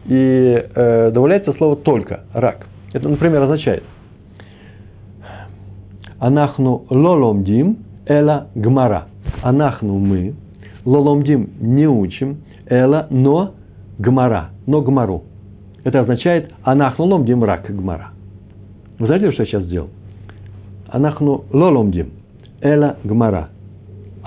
[0.05, 2.67] и э, добавляется слово только, рак.
[2.93, 3.83] Это, например, означает
[6.19, 9.07] Анахну лоломдим эла гмара.
[9.43, 10.33] Анахну мы,
[10.85, 12.37] лоломдим не учим,
[12.67, 13.53] эла но
[13.99, 15.23] гмара, но гмару.
[15.83, 18.09] Это означает анахну ломдим рак гмара.
[18.99, 19.89] Вы знаете, что я сейчас сделал?
[20.87, 22.11] Анахну лоломдим,
[22.61, 23.49] эла гмара.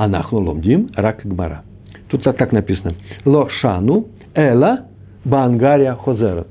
[0.00, 1.62] Анахну ломдим, рак гмара.
[2.08, 2.94] Тут так написано.
[3.26, 4.86] Ло шану, эла
[5.26, 6.48] бангария хозерат.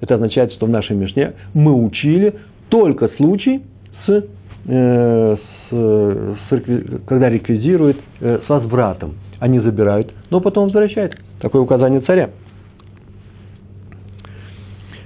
[0.00, 2.32] Это означает, что в нашей Мишне мы учили
[2.68, 3.64] только случай
[4.06, 4.24] с,
[4.68, 9.14] э, с, с когда реквизируют э, с возвратом.
[9.40, 11.18] Они забирают, но потом возвращают.
[11.40, 12.30] Такое указание царя.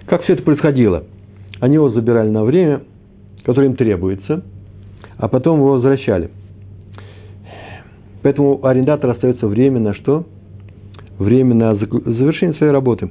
[0.04, 1.04] Как все это происходило?
[1.61, 2.82] Они его забирали на время,
[3.42, 4.42] которое им требуется,
[5.16, 6.28] а потом его возвращали.
[8.26, 10.26] Поэтому арендатор остается время на что?
[11.16, 13.08] Время на завершение своей работы.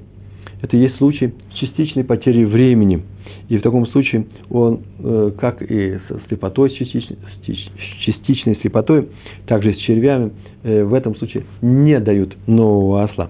[0.62, 3.02] это есть случай частичной потери времени.
[3.48, 9.08] И в таком случае он, э, как и со слепотой, с частичной, с частичной слепотой,
[9.48, 13.30] также с червями, э, в этом случае не дают нового осла.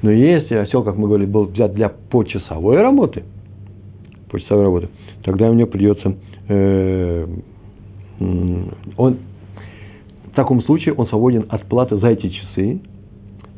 [0.00, 3.24] Но если осел, как мы говорили, был взят для почасовой работы,
[4.30, 4.88] почасовой работы,
[5.22, 6.14] тогда у него придется,
[6.48, 7.26] э,
[8.96, 9.18] он,
[10.34, 12.80] в таком случае он свободен от платы за эти часы,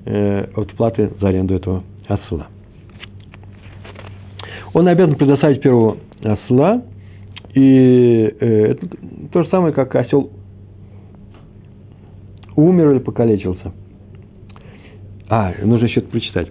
[0.05, 2.49] э, от платы за аренду этого осла.
[4.75, 6.83] Он обязан предоставить первого осла,
[7.55, 8.89] и э, это
[9.33, 10.31] то же самое, как осел
[12.57, 13.73] умер или покалечился.
[15.31, 16.49] А, нужно еще это прочитать.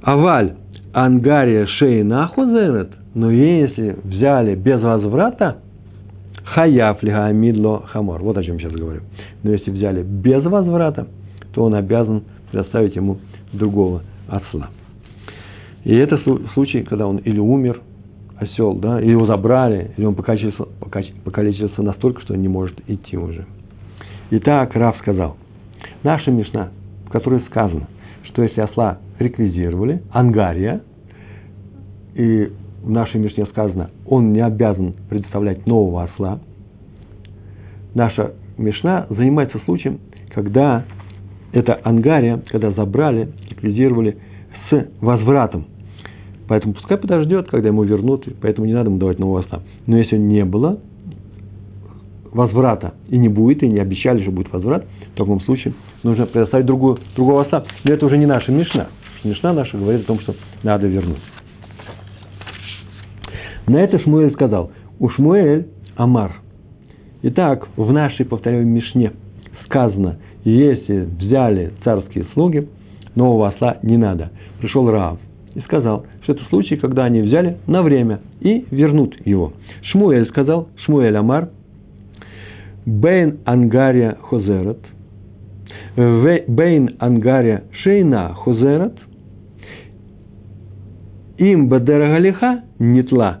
[0.00, 0.54] Аваль
[0.92, 5.56] ангария шейна хозерет, но если взяли без возврата,
[6.46, 8.22] хаяф лигаамидло хамор.
[8.22, 9.00] Вот о чем сейчас говорю.
[9.46, 11.06] Но если взяли без возврата,
[11.52, 13.18] то он обязан предоставить ему
[13.52, 14.70] другого осла.
[15.84, 16.18] И это
[16.52, 17.80] случай, когда он или умер,
[18.38, 20.64] осел, да, или его забрали, или он покалечился,
[21.24, 23.46] покалечился настолько, что он не может идти уже.
[24.32, 25.36] Итак, Раф сказал,
[26.02, 26.70] наша Мишна,
[27.06, 27.86] в которой сказано,
[28.24, 30.80] что если осла реквизировали, ангария,
[32.14, 32.50] и
[32.82, 36.40] в нашей Мишне сказано, он не обязан предоставлять нового осла,
[37.94, 40.00] наша Мишна занимается случаем,
[40.34, 40.84] когда
[41.52, 44.18] это ангария, когда забрали, ликвидировали
[44.70, 45.66] с возвратом–
[46.48, 49.62] Поэтому пускай подождет, когда ему вернут, поэтому не надо ему давать нового осла.
[49.86, 50.78] Но если не было
[52.32, 56.66] возврата и не будет, и не обещали, что будет возврат, в таком случае нужно предоставить
[56.66, 57.64] другую, другого осла.
[57.84, 58.88] Но это уже не наша Мишна.
[59.24, 61.22] Мишна наша говорит о том, что надо вернуть.
[63.66, 65.66] На это Шмуэль сказал, у Шмуэль
[65.96, 66.36] Амар.
[67.28, 69.10] Итак, в нашей, повторяю, Мишне
[69.64, 72.68] сказано, если взяли царские слуги,
[73.16, 74.30] нового осла не надо.
[74.60, 75.18] Пришел Раав
[75.56, 79.54] и сказал, что это случай, когда они взяли на время и вернут его.
[79.90, 81.48] Шмуэль сказал, Шмуэль Амар,
[82.86, 84.78] Бейн Ангария Хозерат,
[85.96, 88.94] Бейн Ангария Шейна Хозерат,
[91.38, 93.40] им Бадерагалиха Нитла,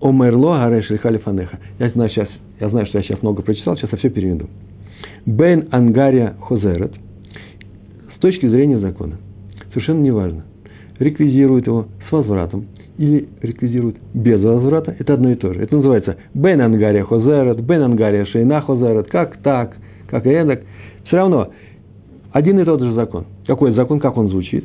[0.00, 1.58] Омерло Гареш Халифанеха.
[1.78, 2.28] Я знаю, сейчас,
[2.60, 4.48] я знаю, что я сейчас много прочитал, сейчас я все переведу.
[5.24, 6.92] Бейн Ангария Хозерат,
[8.16, 9.16] с точки зрения закона,
[9.72, 10.44] совершенно неважно–
[10.98, 12.66] реквизирует его с возвратом
[12.98, 15.62] или реквизирует без возврата, это одно и то же.
[15.62, 19.76] Это называется бен ангария хозерет, бен ангария шейна хозерет, как так,
[20.08, 20.62] как и эдак.
[21.06, 21.48] Все равно
[22.32, 23.26] один и тот же закон.
[23.46, 24.64] Какой закон, как он звучит?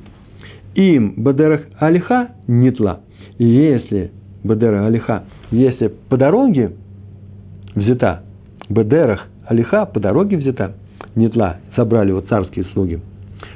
[0.76, 3.02] Им бадерах алиха нитла.
[3.38, 4.12] И если
[4.44, 6.72] бадера алиха, если по дороге
[7.76, 8.22] взята,
[8.70, 10.74] бадерах алиха по дороге взята,
[11.16, 13.00] нитла, собрали его царские слуги,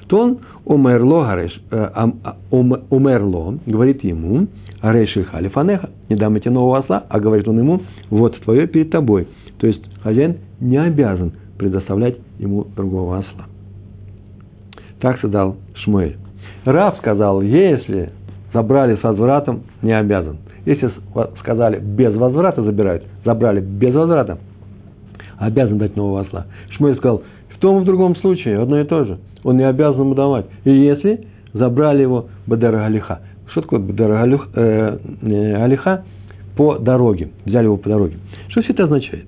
[0.08, 2.12] то он умерло, гареш, э, а,
[3.66, 4.48] говорит ему,
[4.82, 9.28] Арейши халифанеха, не дам тебе нового осла, а говорит он ему, вот твое перед тобой.
[9.58, 13.46] То есть хозяин не обязан предоставлять ему другого осла.
[15.00, 16.18] Так сказал Шмуэль.
[16.66, 18.12] Рав сказал, если
[18.54, 20.38] забрали с возвратом, не обязан.
[20.66, 20.92] Если
[21.40, 24.38] сказали без возврата забирают, забрали без возврата,
[25.38, 26.46] обязан дать нового осла.
[26.70, 30.02] Шмуэль сказал, в том и в другом случае одно и то же он не обязан
[30.02, 30.46] ему давать.
[30.64, 33.22] И если забрали его Бадер Алиха.
[33.52, 36.04] Что такое Бадер э, э, Алиха?
[36.58, 37.30] По дороге.
[37.46, 38.18] Взяли его по дороге.
[38.50, 39.26] Что все это означает?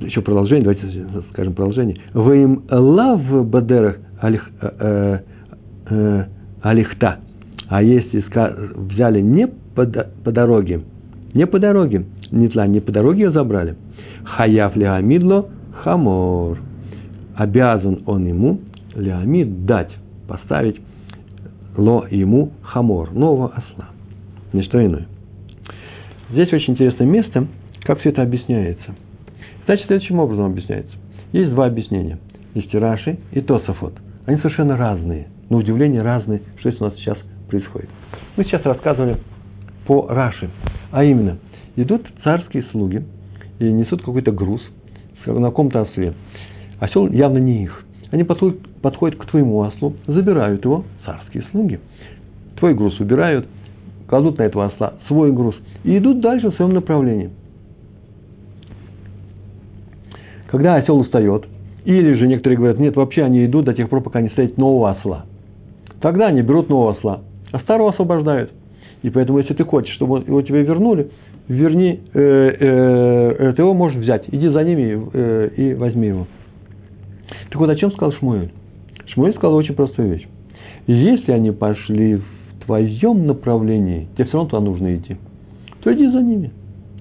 [0.00, 1.96] Еще продолжение, давайте скажем продолжение.
[2.14, 5.18] ואם לאו בדרך הלי, э,
[5.90, 6.24] э,
[6.62, 7.18] הליכתה.
[7.68, 8.24] А если
[8.76, 10.82] взяли не по дороге,
[11.34, 13.76] не по дороге, не тла, не по дороге ее забрали,
[14.24, 15.48] חייב להעמיד לו
[15.82, 16.58] חמור–
[17.34, 18.60] обязан он ему,
[18.94, 19.90] להעמיד, дать,
[20.28, 20.80] поставить
[21.76, 23.88] לו ему חמור, нового осла.
[24.52, 25.06] Не что иное.
[26.30, 27.46] Здесь очень интересное место,
[27.82, 28.94] как все это объясняется.
[29.64, 30.92] Значит, следующим образом объясняется.
[31.32, 32.18] Есть два объяснения.
[32.54, 33.94] Есть Раши и Тософот.
[34.26, 35.28] Они совершенно разные.
[35.48, 37.16] На удивление разные, что здесь у нас сейчас
[37.48, 37.88] происходит.
[38.36, 39.16] Мы сейчас рассказывали
[39.86, 40.50] по Раши.
[40.92, 41.38] А именно,
[41.74, 43.02] идут царские слуги
[43.58, 44.60] и несут какой-то груз
[45.26, 46.12] на каком-то осле.
[46.78, 47.84] Осел явно не их.
[48.10, 51.80] Они подходят, к твоему ослу, забирают его, царские слуги.
[52.58, 53.46] Твой груз убирают,
[54.06, 57.30] кладут на этого осла свой груз и идут дальше в своем направлении.
[60.48, 61.46] Когда осел устает,
[61.86, 64.90] или же некоторые говорят, нет, вообще они идут до тех пор, пока не встретят нового
[64.90, 65.24] осла.
[66.02, 67.20] Тогда они берут нового осла,
[67.52, 68.52] а старого освобождают.
[69.02, 71.10] И поэтому, если ты хочешь, чтобы его тебе вернули,
[71.48, 74.24] верни, э, э, э, ты его можешь взять.
[74.28, 76.26] Иди за ними э, и возьми его.
[77.50, 78.50] Так вот, о чем сказал Шмуэль?
[79.06, 80.28] Шмуэль сказал очень простую вещь.
[80.86, 85.16] Если они пошли в твоем направлении, тебе все равно туда нужно идти,
[85.82, 86.52] то иди за ними.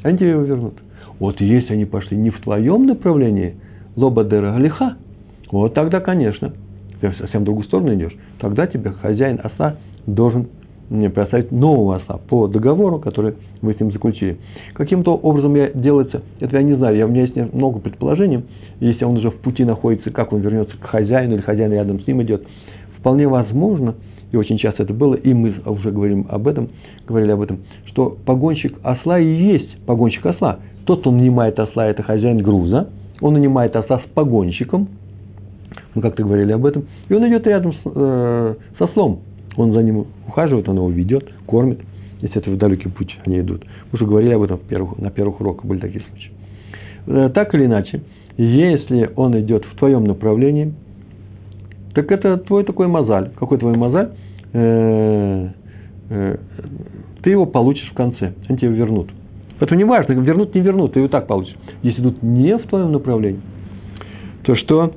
[0.04, 0.74] Они тебе его вернут.
[1.20, 3.56] Вот если они пошли не в твоем направлении,
[3.96, 4.98] лобадера галиха,
[5.52, 6.54] вот тогда, конечно,
[7.00, 9.76] ты совсем в другую сторону идешь, тогда тебе хозяин оса
[10.08, 10.48] должен
[10.92, 14.38] предоставить нового оса по договору, который вы с ним заключили.
[14.74, 18.44] Каким-то образом я делается, это я не знаю, я, у меня есть много предположений,
[18.82, 22.08] если он уже в пути находится, как он вернется к хозяину, или хозяин рядом с
[22.08, 22.46] ним идет,
[22.98, 23.96] вполне возможно,
[24.32, 26.70] и очень часто это было, и мы уже говорим об этом,
[27.08, 30.60] говорили об этом, что погонщик осла и есть погонщик осла.
[30.86, 32.90] Тот, кто нанимает осла, это хозяин груза,
[33.22, 34.90] он нанимает осла с погонщиком,
[35.96, 39.20] мы как-то говорили об этом, и он идет рядом с, э, с ослом,
[39.56, 41.80] он за ним ухаживает, он его ведет, кормит,
[42.22, 43.64] если это в далекий путь они идут.
[43.64, 46.32] Мы уже говорили об этом в первых, на первых уроках, были такие случаи.
[47.08, 48.02] Э, так или иначе,
[48.38, 50.74] если он идет в твоем направлении,
[51.94, 53.32] так это твой такой мозаль.
[53.38, 54.12] Какой твой мозаль?
[54.54, 55.50] Э,
[56.10, 56.38] э,
[57.22, 59.10] ты его получишь в конце, они тебе вернут.
[59.60, 61.56] Это не важно, вернут, не вернут, ты его так получишь.
[61.84, 63.42] Если идут не в твоем направлении,
[64.44, 64.94] то что?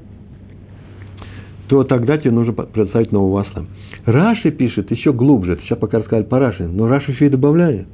[1.69, 3.67] То тогда тебе нужно предоставить нового осла.
[4.07, 7.89] Раши пишет еще глубже, сейчас пока рассказали по Раши, но Раши еще и добавляет.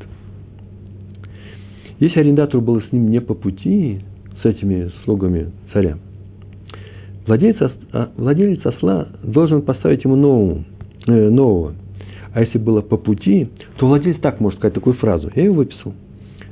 [2.01, 4.01] Если арендатору было с ним не по пути,
[4.43, 5.99] с этими слугами царя,
[7.27, 7.57] владелец,
[7.93, 10.65] а, владелец осла должен поставить ему нового,
[11.07, 11.75] э, нового.
[12.33, 15.31] А если было по пути, то владелец так может сказать такую фразу.
[15.35, 15.93] Я ее выписал.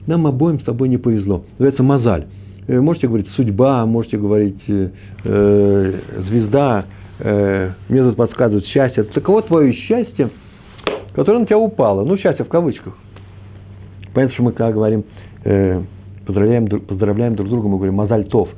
[0.06, 1.44] Нам обоим с тобой не повезло.
[1.52, 2.26] Называется мозаль.
[2.66, 4.90] Э, можете говорить судьба, можете говорить э,
[5.24, 6.86] э звезда,
[7.18, 9.04] э, мне тут подсказывают счастье.
[9.04, 10.30] Таково твое счастье,
[11.14, 12.04] которое на тебя упало.
[12.04, 12.96] Ну, счастье в кавычках.
[14.14, 15.04] Понятно, что мы, когда говорим,
[15.44, 15.82] э,
[16.26, 18.48] поздравляем, поздравляем друг друга, мы говорим «мазаль тов».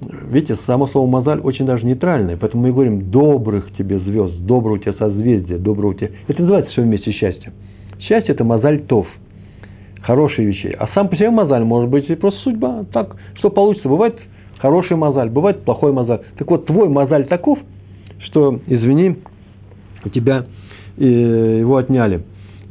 [0.00, 4.78] Видите, само слово «мазаль» очень даже нейтральное, поэтому мы говорим «добрых тебе звезд», «доброго у
[4.78, 7.52] тебя созвездия», «доброго тебя…» Это называется все вместе счастье.
[8.00, 9.06] Счастье– это «мазаль тов»,
[10.02, 10.74] хорошие вещи.
[10.78, 12.84] А сам по себе мозаль может быть просто судьба.
[12.92, 13.88] Так, что получится.
[13.88, 14.16] Бывает
[14.58, 16.20] хороший мозаль, бывает плохой мозаль.
[16.38, 17.58] Так вот, твой мозаль таков–
[18.26, 19.16] что, извини,
[20.04, 20.46] у тебя
[20.96, 21.04] э,
[21.60, 22.22] его отняли,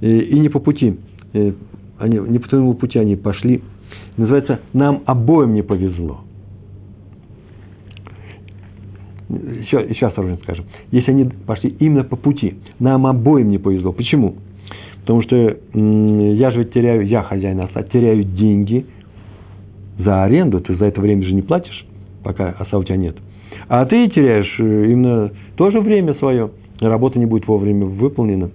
[0.02, 0.98] э, и не по пути,
[1.34, 1.54] э,
[1.98, 3.62] они, не по твоему пути они пошли.
[4.18, 6.22] Называется, нам обоим не повезло.
[9.30, 10.66] Еще, еще осторожно скажем.
[10.92, 13.92] Если они пошли именно по пути, нам обоим не повезло.
[13.92, 14.36] Почему?
[15.02, 15.36] Потому что
[15.74, 18.86] я же теряю, я хозяин оса, теряю деньги
[19.98, 21.86] за аренду, ты за это время же не платишь,
[22.24, 23.18] пока оса у тебя нет–
[23.70, 26.50] а ты теряешь э, именно тоже время свое,
[26.82, 28.50] работа не будет вовремя выполнена.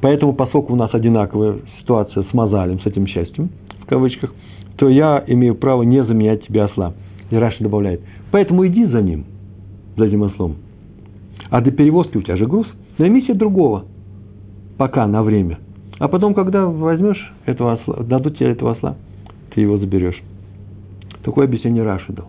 [0.00, 3.50] Поэтому, поскольку у нас одинаковая ситуация с мозалем, с этим счастьем,
[3.82, 4.34] в кавычках,
[4.76, 6.94] то я имею право не заменять тебе осла.
[7.30, 8.00] И Раши добавляет.
[8.30, 9.26] Поэтому иди за ним,
[9.96, 10.56] за этим ослом.
[11.50, 12.66] А для перевозки у тебя же груз.
[12.96, 13.84] Найми себе другого.
[14.78, 15.58] Пока, на время.
[15.98, 18.96] А потом, когда возьмешь этого осла, дадут тебе этого осла,
[19.54, 20.22] ты его заберешь.
[21.22, 22.28] Такое объяснение Раши дал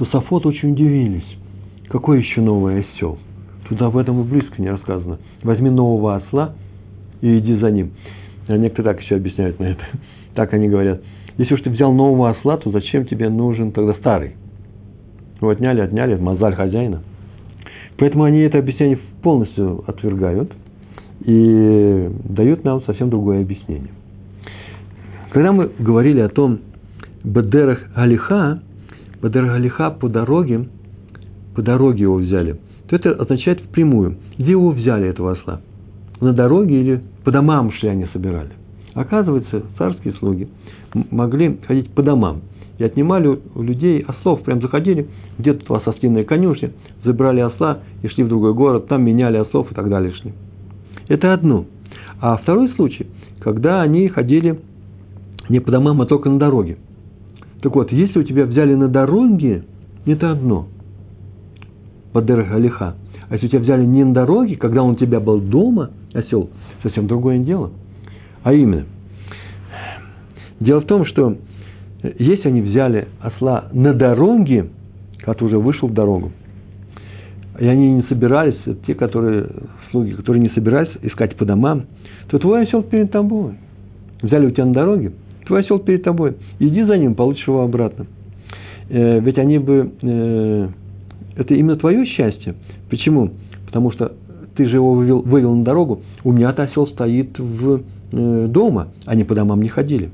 [0.00, 1.26] то Сафот очень удивились.
[1.88, 3.18] Какой еще новый осел?
[3.68, 5.18] Тут об этом и близко не рассказано.
[5.42, 6.54] Возьми нового осла
[7.20, 7.90] и иди за ним.
[8.48, 9.82] А некоторые так еще объясняют на это.
[10.34, 11.02] Так они говорят.
[11.36, 14.36] Если уж ты взял нового осла, то зачем тебе нужен тогда старый?
[15.38, 17.02] Его отняли, отняли, мозаль хозяина.
[17.98, 20.50] Поэтому они это объяснение полностью отвергают
[21.26, 23.90] и дают нам совсем другое объяснение.
[25.30, 26.60] Когда мы говорили о том,
[27.22, 28.62] Бедерах Алиха,
[29.22, 30.68] Бадаргалиха по дороге,
[31.54, 35.60] по дороге его взяли, то это означает впрямую, где его взяли, этого осла.
[36.20, 38.50] На дороге или по домам шли они собирали.
[38.94, 40.48] Оказывается, царские слуги
[41.10, 42.40] могли ходить по домам
[42.78, 46.72] и отнимали у людей ослов, прям заходили, где-то у вас ослиная конюшня,
[47.04, 50.32] забрали осла и шли в другой город, там меняли ослов и так далее шли.
[51.08, 51.66] Это одно.
[52.20, 53.06] А второй случай,
[53.40, 54.60] когда они ходили
[55.48, 56.78] не по домам, а только на дороге–
[57.62, 59.64] так вот, если у тебя взяли на дороге,
[60.06, 60.68] это одно.
[62.12, 62.94] Бадер Галиха.
[63.28, 66.50] А если у тебя взяли не на дороге, когда он у тебя был дома, осел,
[66.82, 67.70] совсем другое дело.
[68.42, 68.86] А именно,
[70.58, 71.36] дело в том, что
[72.18, 74.70] если они взяли осла на дороге,
[75.18, 76.32] когда уже вышел в дорогу,
[77.58, 78.56] и они не собирались,
[78.86, 79.46] те, которые,
[79.90, 81.84] слуги, которые не собирались искать по домам,
[82.28, 83.52] то твой осел перед тобой.
[84.22, 85.12] Взяли у тебя на дороге,
[85.50, 86.36] твой осел перед тобой.
[86.60, 88.06] Иди за ним, получишь его обратно.
[88.88, 89.90] Э, ведь они бы...
[90.00, 90.68] Э,
[91.36, 92.54] это именно твое счастье.
[92.88, 93.30] Почему?
[93.66, 94.12] Потому что
[94.54, 96.02] ты же его вывел, вывел на дорогу.
[96.22, 97.80] У меня-то осел стоит в,
[98.12, 98.88] э, дома.
[99.06, 100.10] Они по домам не ходили.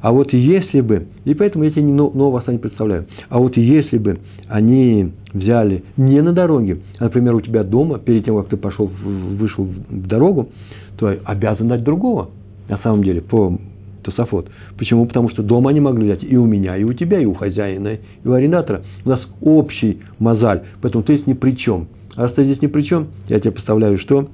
[0.00, 3.98] А вот если бы, и поэтому я тебе нового осла не представляю, а вот если
[3.98, 8.56] бы они взяли не на дороге, а, например, у тебя дома, перед тем, как ты
[8.56, 10.48] пошел, вышел в дорогу,
[10.96, 12.30] то обязан дать другого,
[12.68, 13.58] на самом деле, по
[14.02, 14.48] Тософот.
[14.78, 15.06] Почему?
[15.06, 17.98] Потому что дома они могли взять и у меня, и у тебя, и у хозяина,
[18.24, 18.82] и у арендатора.
[19.04, 21.88] У нас общий мозаль, поэтому ты здесь ни при чем.
[22.16, 24.28] А раз ты здесь ни при чем, я тебе представляю, что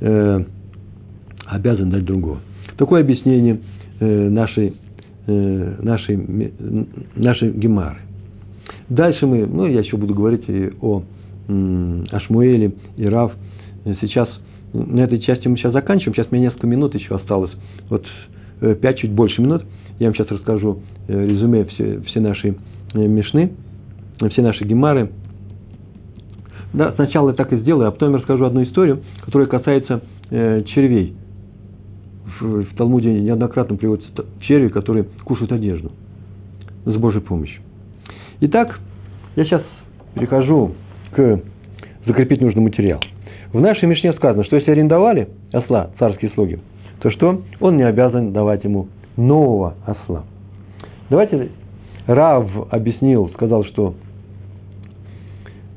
[0.00, 0.44] э,
[1.46, 2.38] обязан дать другого.
[2.76, 3.60] Такое объяснение
[4.00, 4.74] э, нашей,
[5.26, 6.52] э, нашей,
[7.16, 7.98] нашей гемары.
[8.88, 11.02] Дальше мы, ну, я еще буду говорить и о,
[11.48, 13.32] о Шмуэле и Рав.
[14.00, 14.28] Сейчас,
[14.72, 17.52] на этой части мы сейчас заканчиваем, сейчас мне несколько минут еще осталось.
[17.88, 18.04] Вот
[18.62, 19.64] э, пять, чуть больше минут.
[19.98, 22.56] Я вам сейчас расскажу э, резюме все, все наши
[22.94, 23.52] э, мешны,
[24.30, 25.10] все наши гемары.
[26.72, 30.00] Да, сначала я так и сделаю, а потом я расскажу одну историю, которая касается
[30.30, 31.14] э, червей
[32.40, 34.10] в, в Талмуде неоднократно приводятся
[34.40, 35.92] черви, которые кушают одежду
[36.84, 37.62] с Божьей помощью.
[38.40, 38.80] Итак,
[39.36, 39.62] я сейчас
[40.14, 40.72] перехожу
[41.12, 41.42] к
[42.06, 43.00] закрепить нужный материал.
[43.52, 46.58] В нашей Мишне сказано, что если арендовали осла царские слуги,
[47.02, 47.42] то что?
[47.60, 50.22] Он не обязан давать ему нового осла.
[51.10, 51.50] Давайте
[52.06, 53.94] Рав объяснил, сказал, что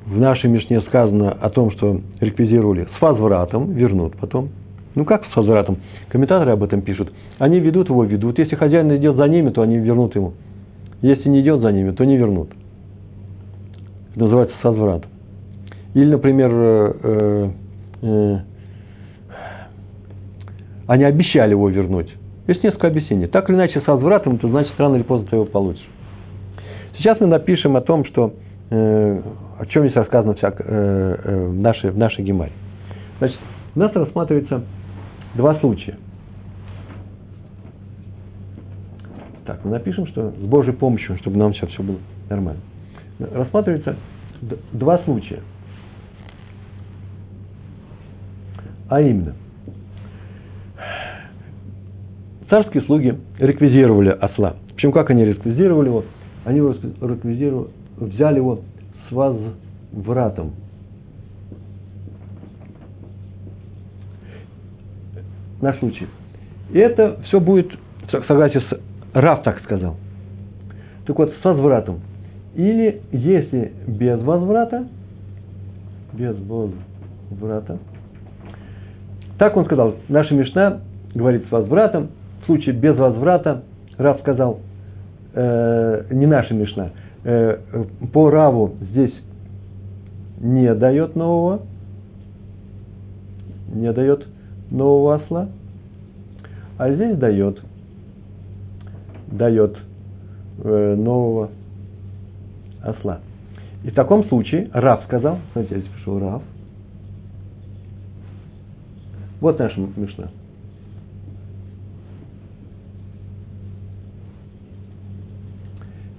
[0.06, 4.50] в нашей Мишне сказано о том, что реквизировали с возвратом, вернут потом–
[4.96, 5.78] ну как с возвратом?
[6.10, 7.12] Комментаторы об этом пишут.
[7.38, 8.40] Они ведут его, ведут.
[8.40, 10.34] Если хозяин идет за ними, то они вернут ему.
[11.02, 12.50] Если не идет за ними, то не вернут.
[14.12, 15.12] Это называется с возвратом.
[15.94, 17.50] Или, например, э, э,
[18.02, 18.38] э,
[20.88, 22.14] они обещали его вернуть.
[22.48, 23.28] Есть несколько объяснений.
[23.28, 25.88] Так или иначе, с возвратом, то значит, рано или поздно ты его получишь.
[26.98, 28.34] Сейчас мы напишем о том, что,
[28.70, 29.22] э,
[29.60, 32.52] о чем здесь рассказано всяк, э, э, в, нашей, в нашей гемаре.
[33.18, 33.38] Значит,
[33.76, 34.64] у нас рассматривается
[35.36, 35.98] два случая.
[39.46, 41.98] Так, мы напишем, что с Божьей помощью, чтобы нам сейчас все было
[42.30, 42.62] нормально.
[43.20, 43.96] Рассматривается
[44.72, 45.40] два случая.
[48.90, 49.34] А именно,
[52.50, 54.56] царские слуги реквизировали осла.
[54.76, 56.04] Причем как они реквизировали его?
[56.44, 58.60] Они его реквизировали, взяли его
[59.10, 60.54] с возвратом.
[65.66, 66.08] наш случай.
[66.72, 67.72] И это все будет
[68.12, 68.80] в согласии с
[69.14, 69.96] Рав так сказал.
[71.06, 72.02] Так вот, с возвратом.
[72.56, 74.88] Или если без возврата,
[76.14, 77.80] без возврата,
[79.38, 80.82] так он сказал, наша Мишна
[81.14, 82.10] говорит с возвратом,
[82.46, 83.64] случае без возврата,
[83.98, 84.60] Рав сказал,
[85.34, 86.92] э, не наша Мишна,
[87.24, 87.58] э,
[88.14, 89.14] по Раву здесь
[90.40, 91.62] не дает нового,
[93.74, 94.28] не дает
[94.72, 95.50] нового осла,
[96.78, 97.62] а здесь дает,
[99.28, 99.78] дает
[100.64, 101.50] э, нового
[102.82, 103.20] осла.
[103.84, 106.42] И в таком случае Рав сказал, смотрите, я здесь пишу Рав.
[109.42, 110.30] Вот наша Мишна.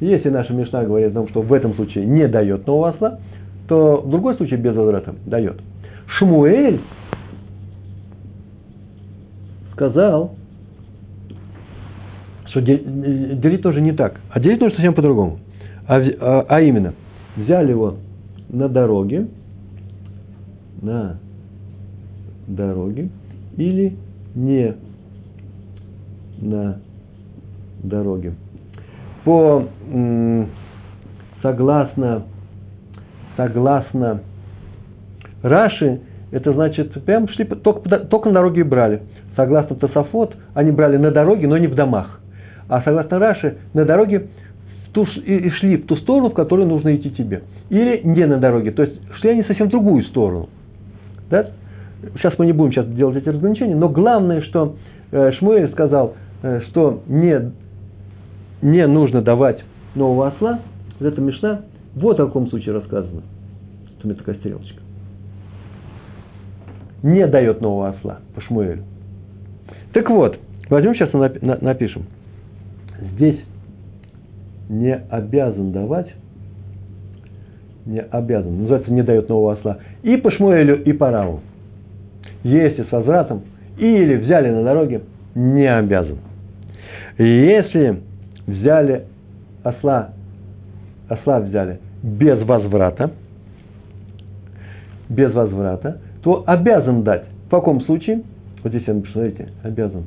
[0.00, 3.18] Если наша Мишна говорит о том, что в этом случае не дает нового осла,
[3.66, 5.60] то в другой случае без возврата дает.
[6.18, 6.80] Шмуэль
[9.72, 10.34] сказал,
[12.46, 14.20] что делить тоже не так.
[14.30, 15.38] А делить нужно совсем по-другому.
[15.86, 16.94] А, а, а именно,
[17.36, 17.96] взяли его
[18.48, 19.28] на дороге,
[20.82, 21.18] на
[22.46, 23.08] дороге,
[23.56, 23.96] или
[24.34, 24.74] не
[26.38, 26.80] на
[27.82, 28.34] дороге.
[29.26, 29.64] По,
[31.42, 32.22] согласно,
[33.36, 34.20] согласно
[35.42, 36.00] Раши,
[36.30, 39.02] это значит, прям шли, только, только на дороге и брали.
[39.34, 42.20] Согласно Тософот, они брали на дороге, но не в домах.
[42.68, 44.28] А согласно Раши, на дороге
[44.88, 47.42] в ту, и шли в ту сторону, в которую нужно идти тебе.
[47.68, 48.70] Или не на дороге.
[48.70, 50.50] То есть шли они совсем в другую сторону.
[51.30, 51.48] Да?
[52.14, 54.76] Сейчас мы не будем сейчас делать эти разграничения, но главное, что
[55.10, 56.14] э, Шмуэль сказал,
[56.44, 57.50] э, что не,
[58.66, 59.62] не нужно давать
[59.94, 60.60] нового осла,
[60.98, 61.62] вот эта мешна,
[61.94, 63.22] вот о каком случае рассказано.
[63.88, 64.80] Тут у меня такая стрелочка
[67.06, 68.82] не дает нового осла по Шмуэлю.
[69.92, 70.38] Так вот,
[70.68, 72.06] возьмем сейчас и напишем.
[73.14, 73.38] Здесь
[74.68, 76.12] не обязан давать,
[77.84, 81.40] не обязан, называется, не дает нового осла, и по Шмуэлю, и по Раву.
[82.42, 83.42] Если с возвратом,
[83.78, 85.02] или взяли на дороге,
[85.34, 86.18] не обязан.
[87.18, 88.00] Если
[88.46, 89.04] взяли
[89.62, 90.10] осла,
[91.08, 93.10] осла взяли без возврата,
[95.08, 97.24] без возврата, то обязан дать.
[97.46, 98.22] В каком случае?
[98.62, 100.04] Вот здесь я напишу, смотрите, обязан.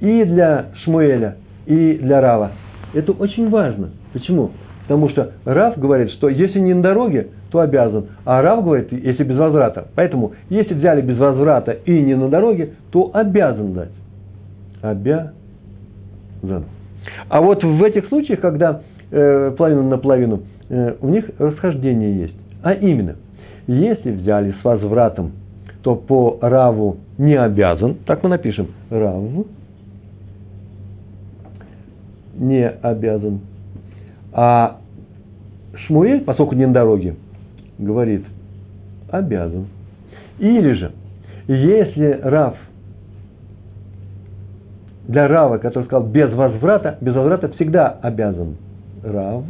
[0.00, 1.36] И для Шмуэля,
[1.66, 2.52] и для Рава.
[2.94, 3.90] Это очень важно.
[4.12, 4.52] Почему?
[4.82, 8.06] Потому что Рав говорит, что если не на дороге, то обязан.
[8.24, 9.88] А Рав говорит, если без возврата.
[9.94, 13.92] Поэтому, если взяли без возврата и не на дороге, то обязан дать.
[14.80, 15.34] Обязан.
[17.28, 22.34] А вот в этих случаях, когда э, половину на половину, э, у них расхождение есть.
[22.62, 23.16] А именно,
[23.66, 25.32] если взяли с возвратом,
[25.82, 29.46] то по Раву не обязан, так мы напишем, Раву
[32.34, 33.40] не обязан.
[34.32, 34.78] А
[35.86, 37.16] Шмуэль, поскольку не на дороге,
[37.78, 38.24] говорит,
[39.10, 39.66] обязан.
[40.38, 40.92] Или же,
[41.46, 42.56] если Рав
[45.08, 48.56] для Рава, который сказал без возврата, без возврата всегда обязан.
[49.02, 49.44] Рав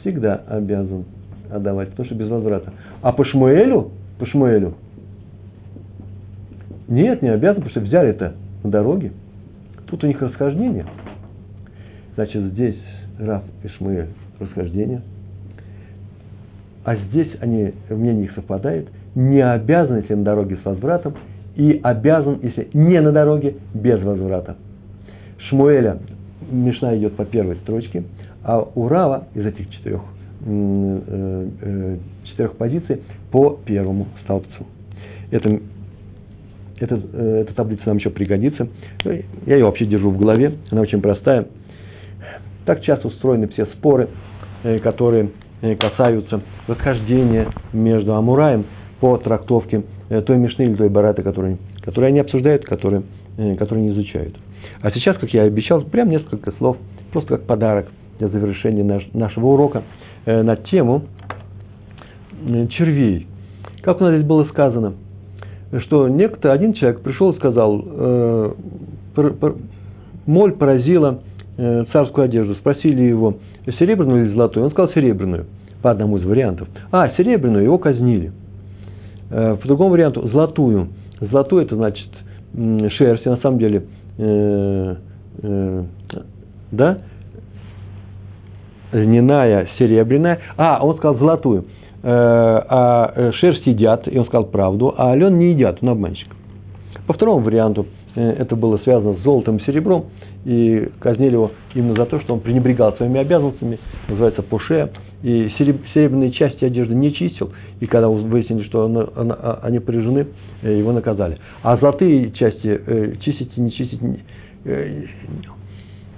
[0.00, 1.04] всегда обязан
[1.50, 2.72] отдавать, потому что без возврата.
[3.02, 4.74] А по Шмуэлю, по Шмуэлю,
[6.88, 8.34] нет, не обязан, потому что взяли это
[8.64, 9.12] на дороге.
[9.86, 10.86] Тут у них расхождение.
[12.14, 12.78] Значит, здесь
[13.18, 14.08] Раф и Шмуэль
[14.40, 15.02] расхождение.
[16.84, 18.88] А здесь они, мнение их совпадает.
[19.14, 21.14] Не обязан, если на дороге с возвратом,
[21.56, 24.56] и обязан, если не на дороге, без возврата.
[25.48, 25.98] Шмуэля,
[26.50, 28.04] Мишна идет по первой строчке,
[28.44, 28.86] а у
[29.34, 30.02] из этих четырех,
[30.44, 33.00] э, э, четырех позиций
[33.32, 34.66] по первому столбцу.
[35.30, 35.60] Это,
[36.78, 38.68] это, э, эта таблица нам еще пригодится.
[39.46, 41.46] Я ее вообще держу в голове, она очень простая.
[42.66, 44.08] Так часто устроены все споры,
[44.82, 45.30] которые
[45.78, 48.66] касаются расхождения между Амураем
[49.00, 53.02] по трактовке Э, той Мишны или той Барата, которые, которые они обсуждают, которые,
[53.38, 54.36] э, которые не изучают.
[54.80, 56.76] А сейчас, как я и обещал, прям несколько слов,
[57.12, 57.88] просто как подарок
[58.18, 59.82] для завершения наш, нашего урока
[60.24, 61.02] э, на тему
[62.70, 63.26] червей.
[63.82, 64.94] Как у нас здесь было сказано,
[65.80, 68.54] что некто, один человек пришел и сказал,
[70.26, 71.22] моль поразила
[71.56, 72.54] царскую одежду.
[72.56, 73.38] Спросили его,
[73.78, 74.66] серебряную или золотую?
[74.66, 75.46] Он сказал серебряную,
[75.82, 76.68] по одному из вариантов.
[76.92, 78.32] А, серебряную, его казнили.
[79.30, 80.88] Э, по другому варианту, золотую.
[81.20, 82.08] Золотую это значит
[82.92, 83.84] шерсть, на самом деле,
[84.18, 84.94] э,
[85.42, 85.84] э,
[86.70, 86.98] да,
[88.92, 90.40] льняная, серебряная.
[90.56, 91.64] А, он сказал золотую.
[92.08, 96.28] А шерсть едят, и он сказал правду, а лен не едят, он обманщик.
[97.08, 100.04] По второму варианту, это было связано с золотом и серебром,
[100.44, 104.90] и казнили его именно за то, что он пренебрегал своими обязанностями, называется пуше,
[105.22, 110.28] и серебряные части одежды не чистил, и когда выяснили, что она, она, они прижены,
[110.62, 111.38] э, его наказали.
[111.62, 114.00] А золотые части э, чистить и не чистить
[114.64, 115.04] э,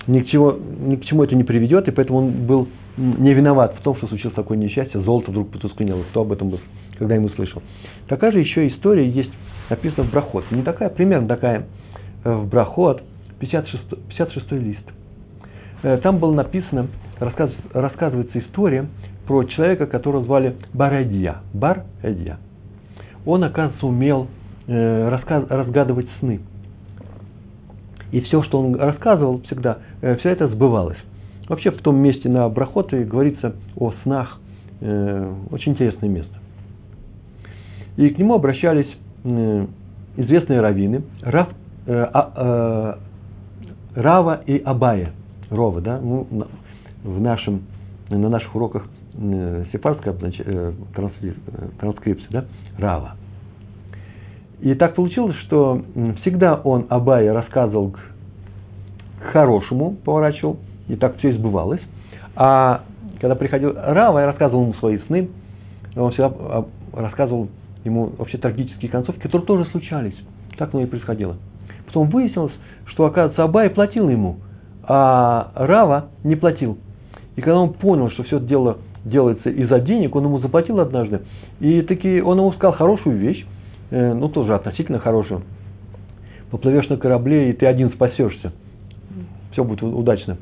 [0.07, 3.77] ни, к чему, ни к чему это не приведет, и поэтому он был не виноват
[3.79, 6.03] в том, что случилось такое несчастье, золото вдруг потускнело.
[6.11, 6.61] Кто об этом был,
[6.99, 7.63] когда ему слышал.
[8.09, 9.31] Такая же еще история есть,
[9.71, 10.51] написана в Брахот.
[10.51, 11.67] Не такая, примерно такая
[12.25, 13.03] в Брахот,
[13.39, 16.03] 56, 56 лист.
[16.03, 16.89] Там было написано,
[17.21, 18.87] рассказ, рассказывается история
[19.27, 21.39] про человека, которого звали Баредия.
[21.53, 22.39] Бар-Эдия.
[23.27, 24.29] Он, оказывается, умел
[24.67, 26.41] э, рассказ, разгадывать сны.
[28.11, 30.99] И все, что он рассказывал всегда, э, все это сбывалось.
[31.49, 34.39] Вообще в том месте на Брахоте говорится о снах.
[34.81, 36.35] Э, очень интересное место.
[37.97, 38.89] И к нему обращались
[39.25, 39.67] э,
[40.17, 41.49] известные раввины, Рав,
[41.87, 42.97] э, а,
[43.95, 45.13] э, Рава и Абая.
[45.51, 45.99] Рова, да?
[46.01, 46.27] Ну,
[47.05, 47.63] в нашем,
[48.09, 50.73] на наших уроках э, сепарская э,
[51.79, 52.45] транскрипция, да?
[52.79, 53.17] Рава.
[54.61, 55.83] И так получилось, что
[56.23, 58.01] всегда он Абая рассказывал к,
[59.33, 61.81] хорошему, поворачивал, и так все избывалось.
[62.35, 62.83] А
[63.21, 65.29] когда приходил Рава, я рассказывал ему свои сны,
[65.97, 67.49] он всегда а, рассказывал
[67.85, 70.17] ему вообще трагические концовки, которые тоже случались.
[70.57, 71.37] Так оно и происходило.
[71.87, 72.53] Потом выяснилось,
[72.87, 74.39] что, оказывается, Абай платил ему,
[74.83, 76.79] а Рава не платил.
[77.39, 81.21] И когда он понял, что все это дело делается из-за денег, он ему заплатил однажды.
[81.61, 83.47] И таки он ему сказал хорошую вещь,
[83.93, 85.43] э, ну тоже относительно хорошую.
[86.51, 88.53] Поплывешь на корабле, и ты один спасешься.
[89.53, 90.37] Все будет удачно.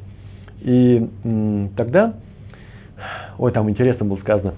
[0.62, 2.14] И м, тогда,
[3.36, 4.54] ой, там интересно было сказано,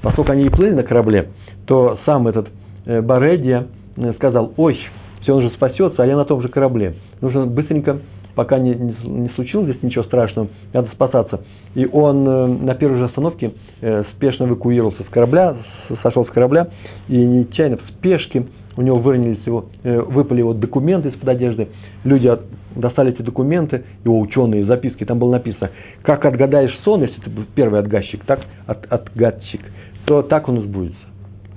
[0.00, 1.28] поскольку они и плыли на корабле,
[1.66, 2.48] то сам этот
[2.86, 3.66] э, Баредия
[3.98, 4.78] э, сказал, ой,
[5.20, 6.94] все, он же спасется, а я на том же корабле.
[7.20, 7.98] Нужно быстренько
[8.34, 11.40] пока не, не, не случилось здесь ничего страшного, надо спасаться.
[11.74, 15.56] И он э, на первой же остановке э, спешно эвакуировался с корабля,
[16.02, 16.68] сошел с корабля,
[17.08, 21.68] и нечаянно в спешке у него выронились его, э, выпали его документы из-под одежды.
[22.04, 22.42] Люди от,
[22.74, 25.70] достали эти документы, его ученые записки, там было написано,
[26.02, 29.60] как отгадаешь сон, если ты первый отгадчик, так от, отгадчик,
[30.04, 30.98] то так он сбудется.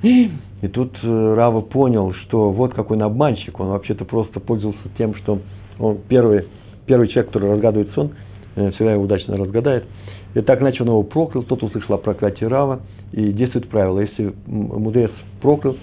[0.03, 4.89] И, и тут э, Рава понял, что вот какой он обманщик, он вообще-то просто пользовался
[4.97, 5.39] тем, что
[5.79, 6.45] он первый
[6.85, 8.11] первый человек, который разгадывает сон,
[8.55, 9.85] э, всегда его удачно разгадает.
[10.33, 12.81] И так иначе он его проклял, тот услышал о проклятии Рава,
[13.13, 14.01] и действует правило.
[14.01, 15.11] Если мудрец
[15.41, 15.77] проклял,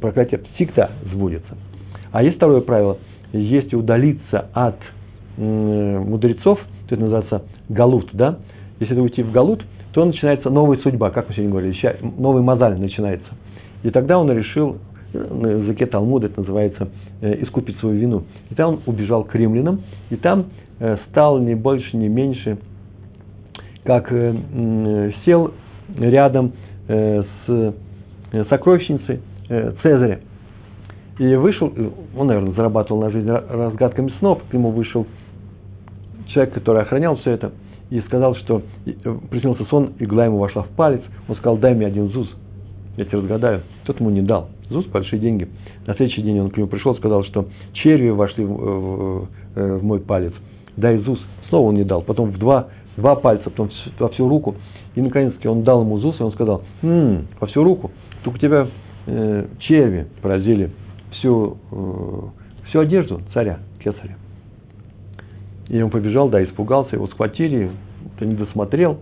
[0.00, 1.56] проклятие всегда сбудется.
[2.12, 2.98] А есть второе правило.
[3.32, 4.76] Если удалиться от
[5.36, 8.38] мудрецов, то это называется галут, да?
[8.78, 11.76] Если это уйти в галут, то начинается новая судьба, как мы сегодня говорили,
[12.18, 13.28] новый мозаль начинается.
[13.82, 14.78] И тогда он решил,
[15.12, 16.88] на языке Талмуда это называется,
[17.20, 18.24] э, искупить свою вину.
[18.50, 20.46] И там он убежал к римлянам, и там
[20.78, 22.58] э, стал не больше, не меньше,
[23.84, 25.52] как э, сел
[25.98, 26.52] рядом
[26.86, 27.74] с
[28.48, 30.20] сокровищницей Цезаря.
[31.18, 31.72] И вышел,
[32.16, 35.06] он, наверное, зарабатывал на жизнь разгадками снов, к нему вышел
[36.28, 37.52] человек, который охранял все это,
[37.90, 38.62] и сказал, что
[39.30, 42.28] приснился сон, игла ему вошла в палец, он сказал, дай мне один ЗУЗ,
[42.96, 43.62] я тебе разгадаю.
[43.84, 44.48] Тот ему не дал.
[44.70, 45.48] ЗУЗ– большие деньги.
[45.86, 50.00] На следующий день он к нему пришел, сказал, что черви вошли в, в, в мой
[50.00, 50.32] палец,
[50.76, 51.20] дай ЗУЗ.
[51.48, 52.02] Снова он не дал.
[52.02, 54.54] Потом в два, два пальца, потом во всю руку.
[54.94, 57.90] И наконец-таки он дал ему ЗУЗ, и он сказал, м-м, во всю руку.
[58.24, 58.68] Только у тебя
[59.06, 60.70] э, черви поразили
[61.12, 62.20] всю, э,
[62.68, 64.16] всю одежду царя, кесаря.
[65.68, 67.70] И он побежал, да, испугался, его схватили,
[68.18, 68.98] ты не досмотрел.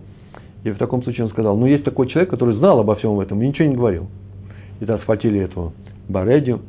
[0.63, 3.41] И в таком случае он сказал, ну есть такой человек, который знал обо всем этом
[3.41, 4.07] и ничего не говорил.
[4.79, 5.73] Тогда схватили этого
[6.07, 6.61] Баредию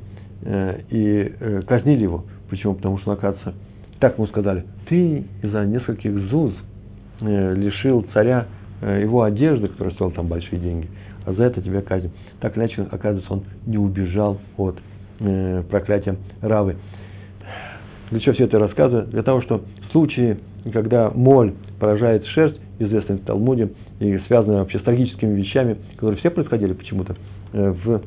[0.42, 2.24] э, и э, казнили его.
[2.48, 2.74] Почему?
[2.74, 3.54] Потому что, оказывается,
[4.00, 6.52] так ему сказали, ты из-за нескольких зуз
[7.20, 8.46] э, лишил царя
[8.80, 10.88] э, его одежды, которая стоила там большие деньги,
[11.24, 12.10] а за это тебя казним.
[12.40, 14.78] Так иначе, оказывается, он не убежал от
[15.20, 16.76] э, проклятия Равы.
[18.10, 19.06] Для чего все это рассказываю?
[19.06, 20.38] Для того, что в случае,
[20.72, 26.30] когда моль поражает шерсть, известной в Талмуде, и связанной вообще с трагическими вещами, которые все
[26.30, 27.14] происходили почему-то
[27.52, 28.02] в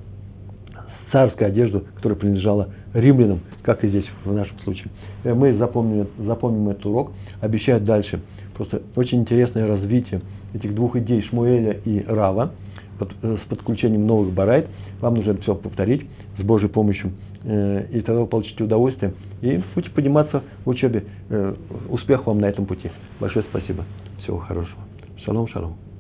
[1.12, 4.88] царскую одежду, которая принадлежала римлянам, как и здесь в нашем случае.
[5.24, 8.22] Э, мы запомним, запомним этот урок, обещаю дальше.
[8.56, 10.22] Просто очень интересное развитие
[10.54, 12.52] этих двух идей Шмуэля и Рава
[13.00, 14.68] под, э, с подключением новых барайт.
[15.02, 16.06] Вам нужно это все повторить
[16.38, 17.12] с Божьей помощью
[17.46, 21.04] Э, и тогда вы получите удовольствие и будете подниматься в учебе.
[21.30, 21.54] Э,
[21.90, 22.90] успех вам на этом пути.
[23.20, 23.84] Большое спасибо.
[24.22, 24.82] Всего хорошего.
[25.26, 25.93] Шалом, шалом.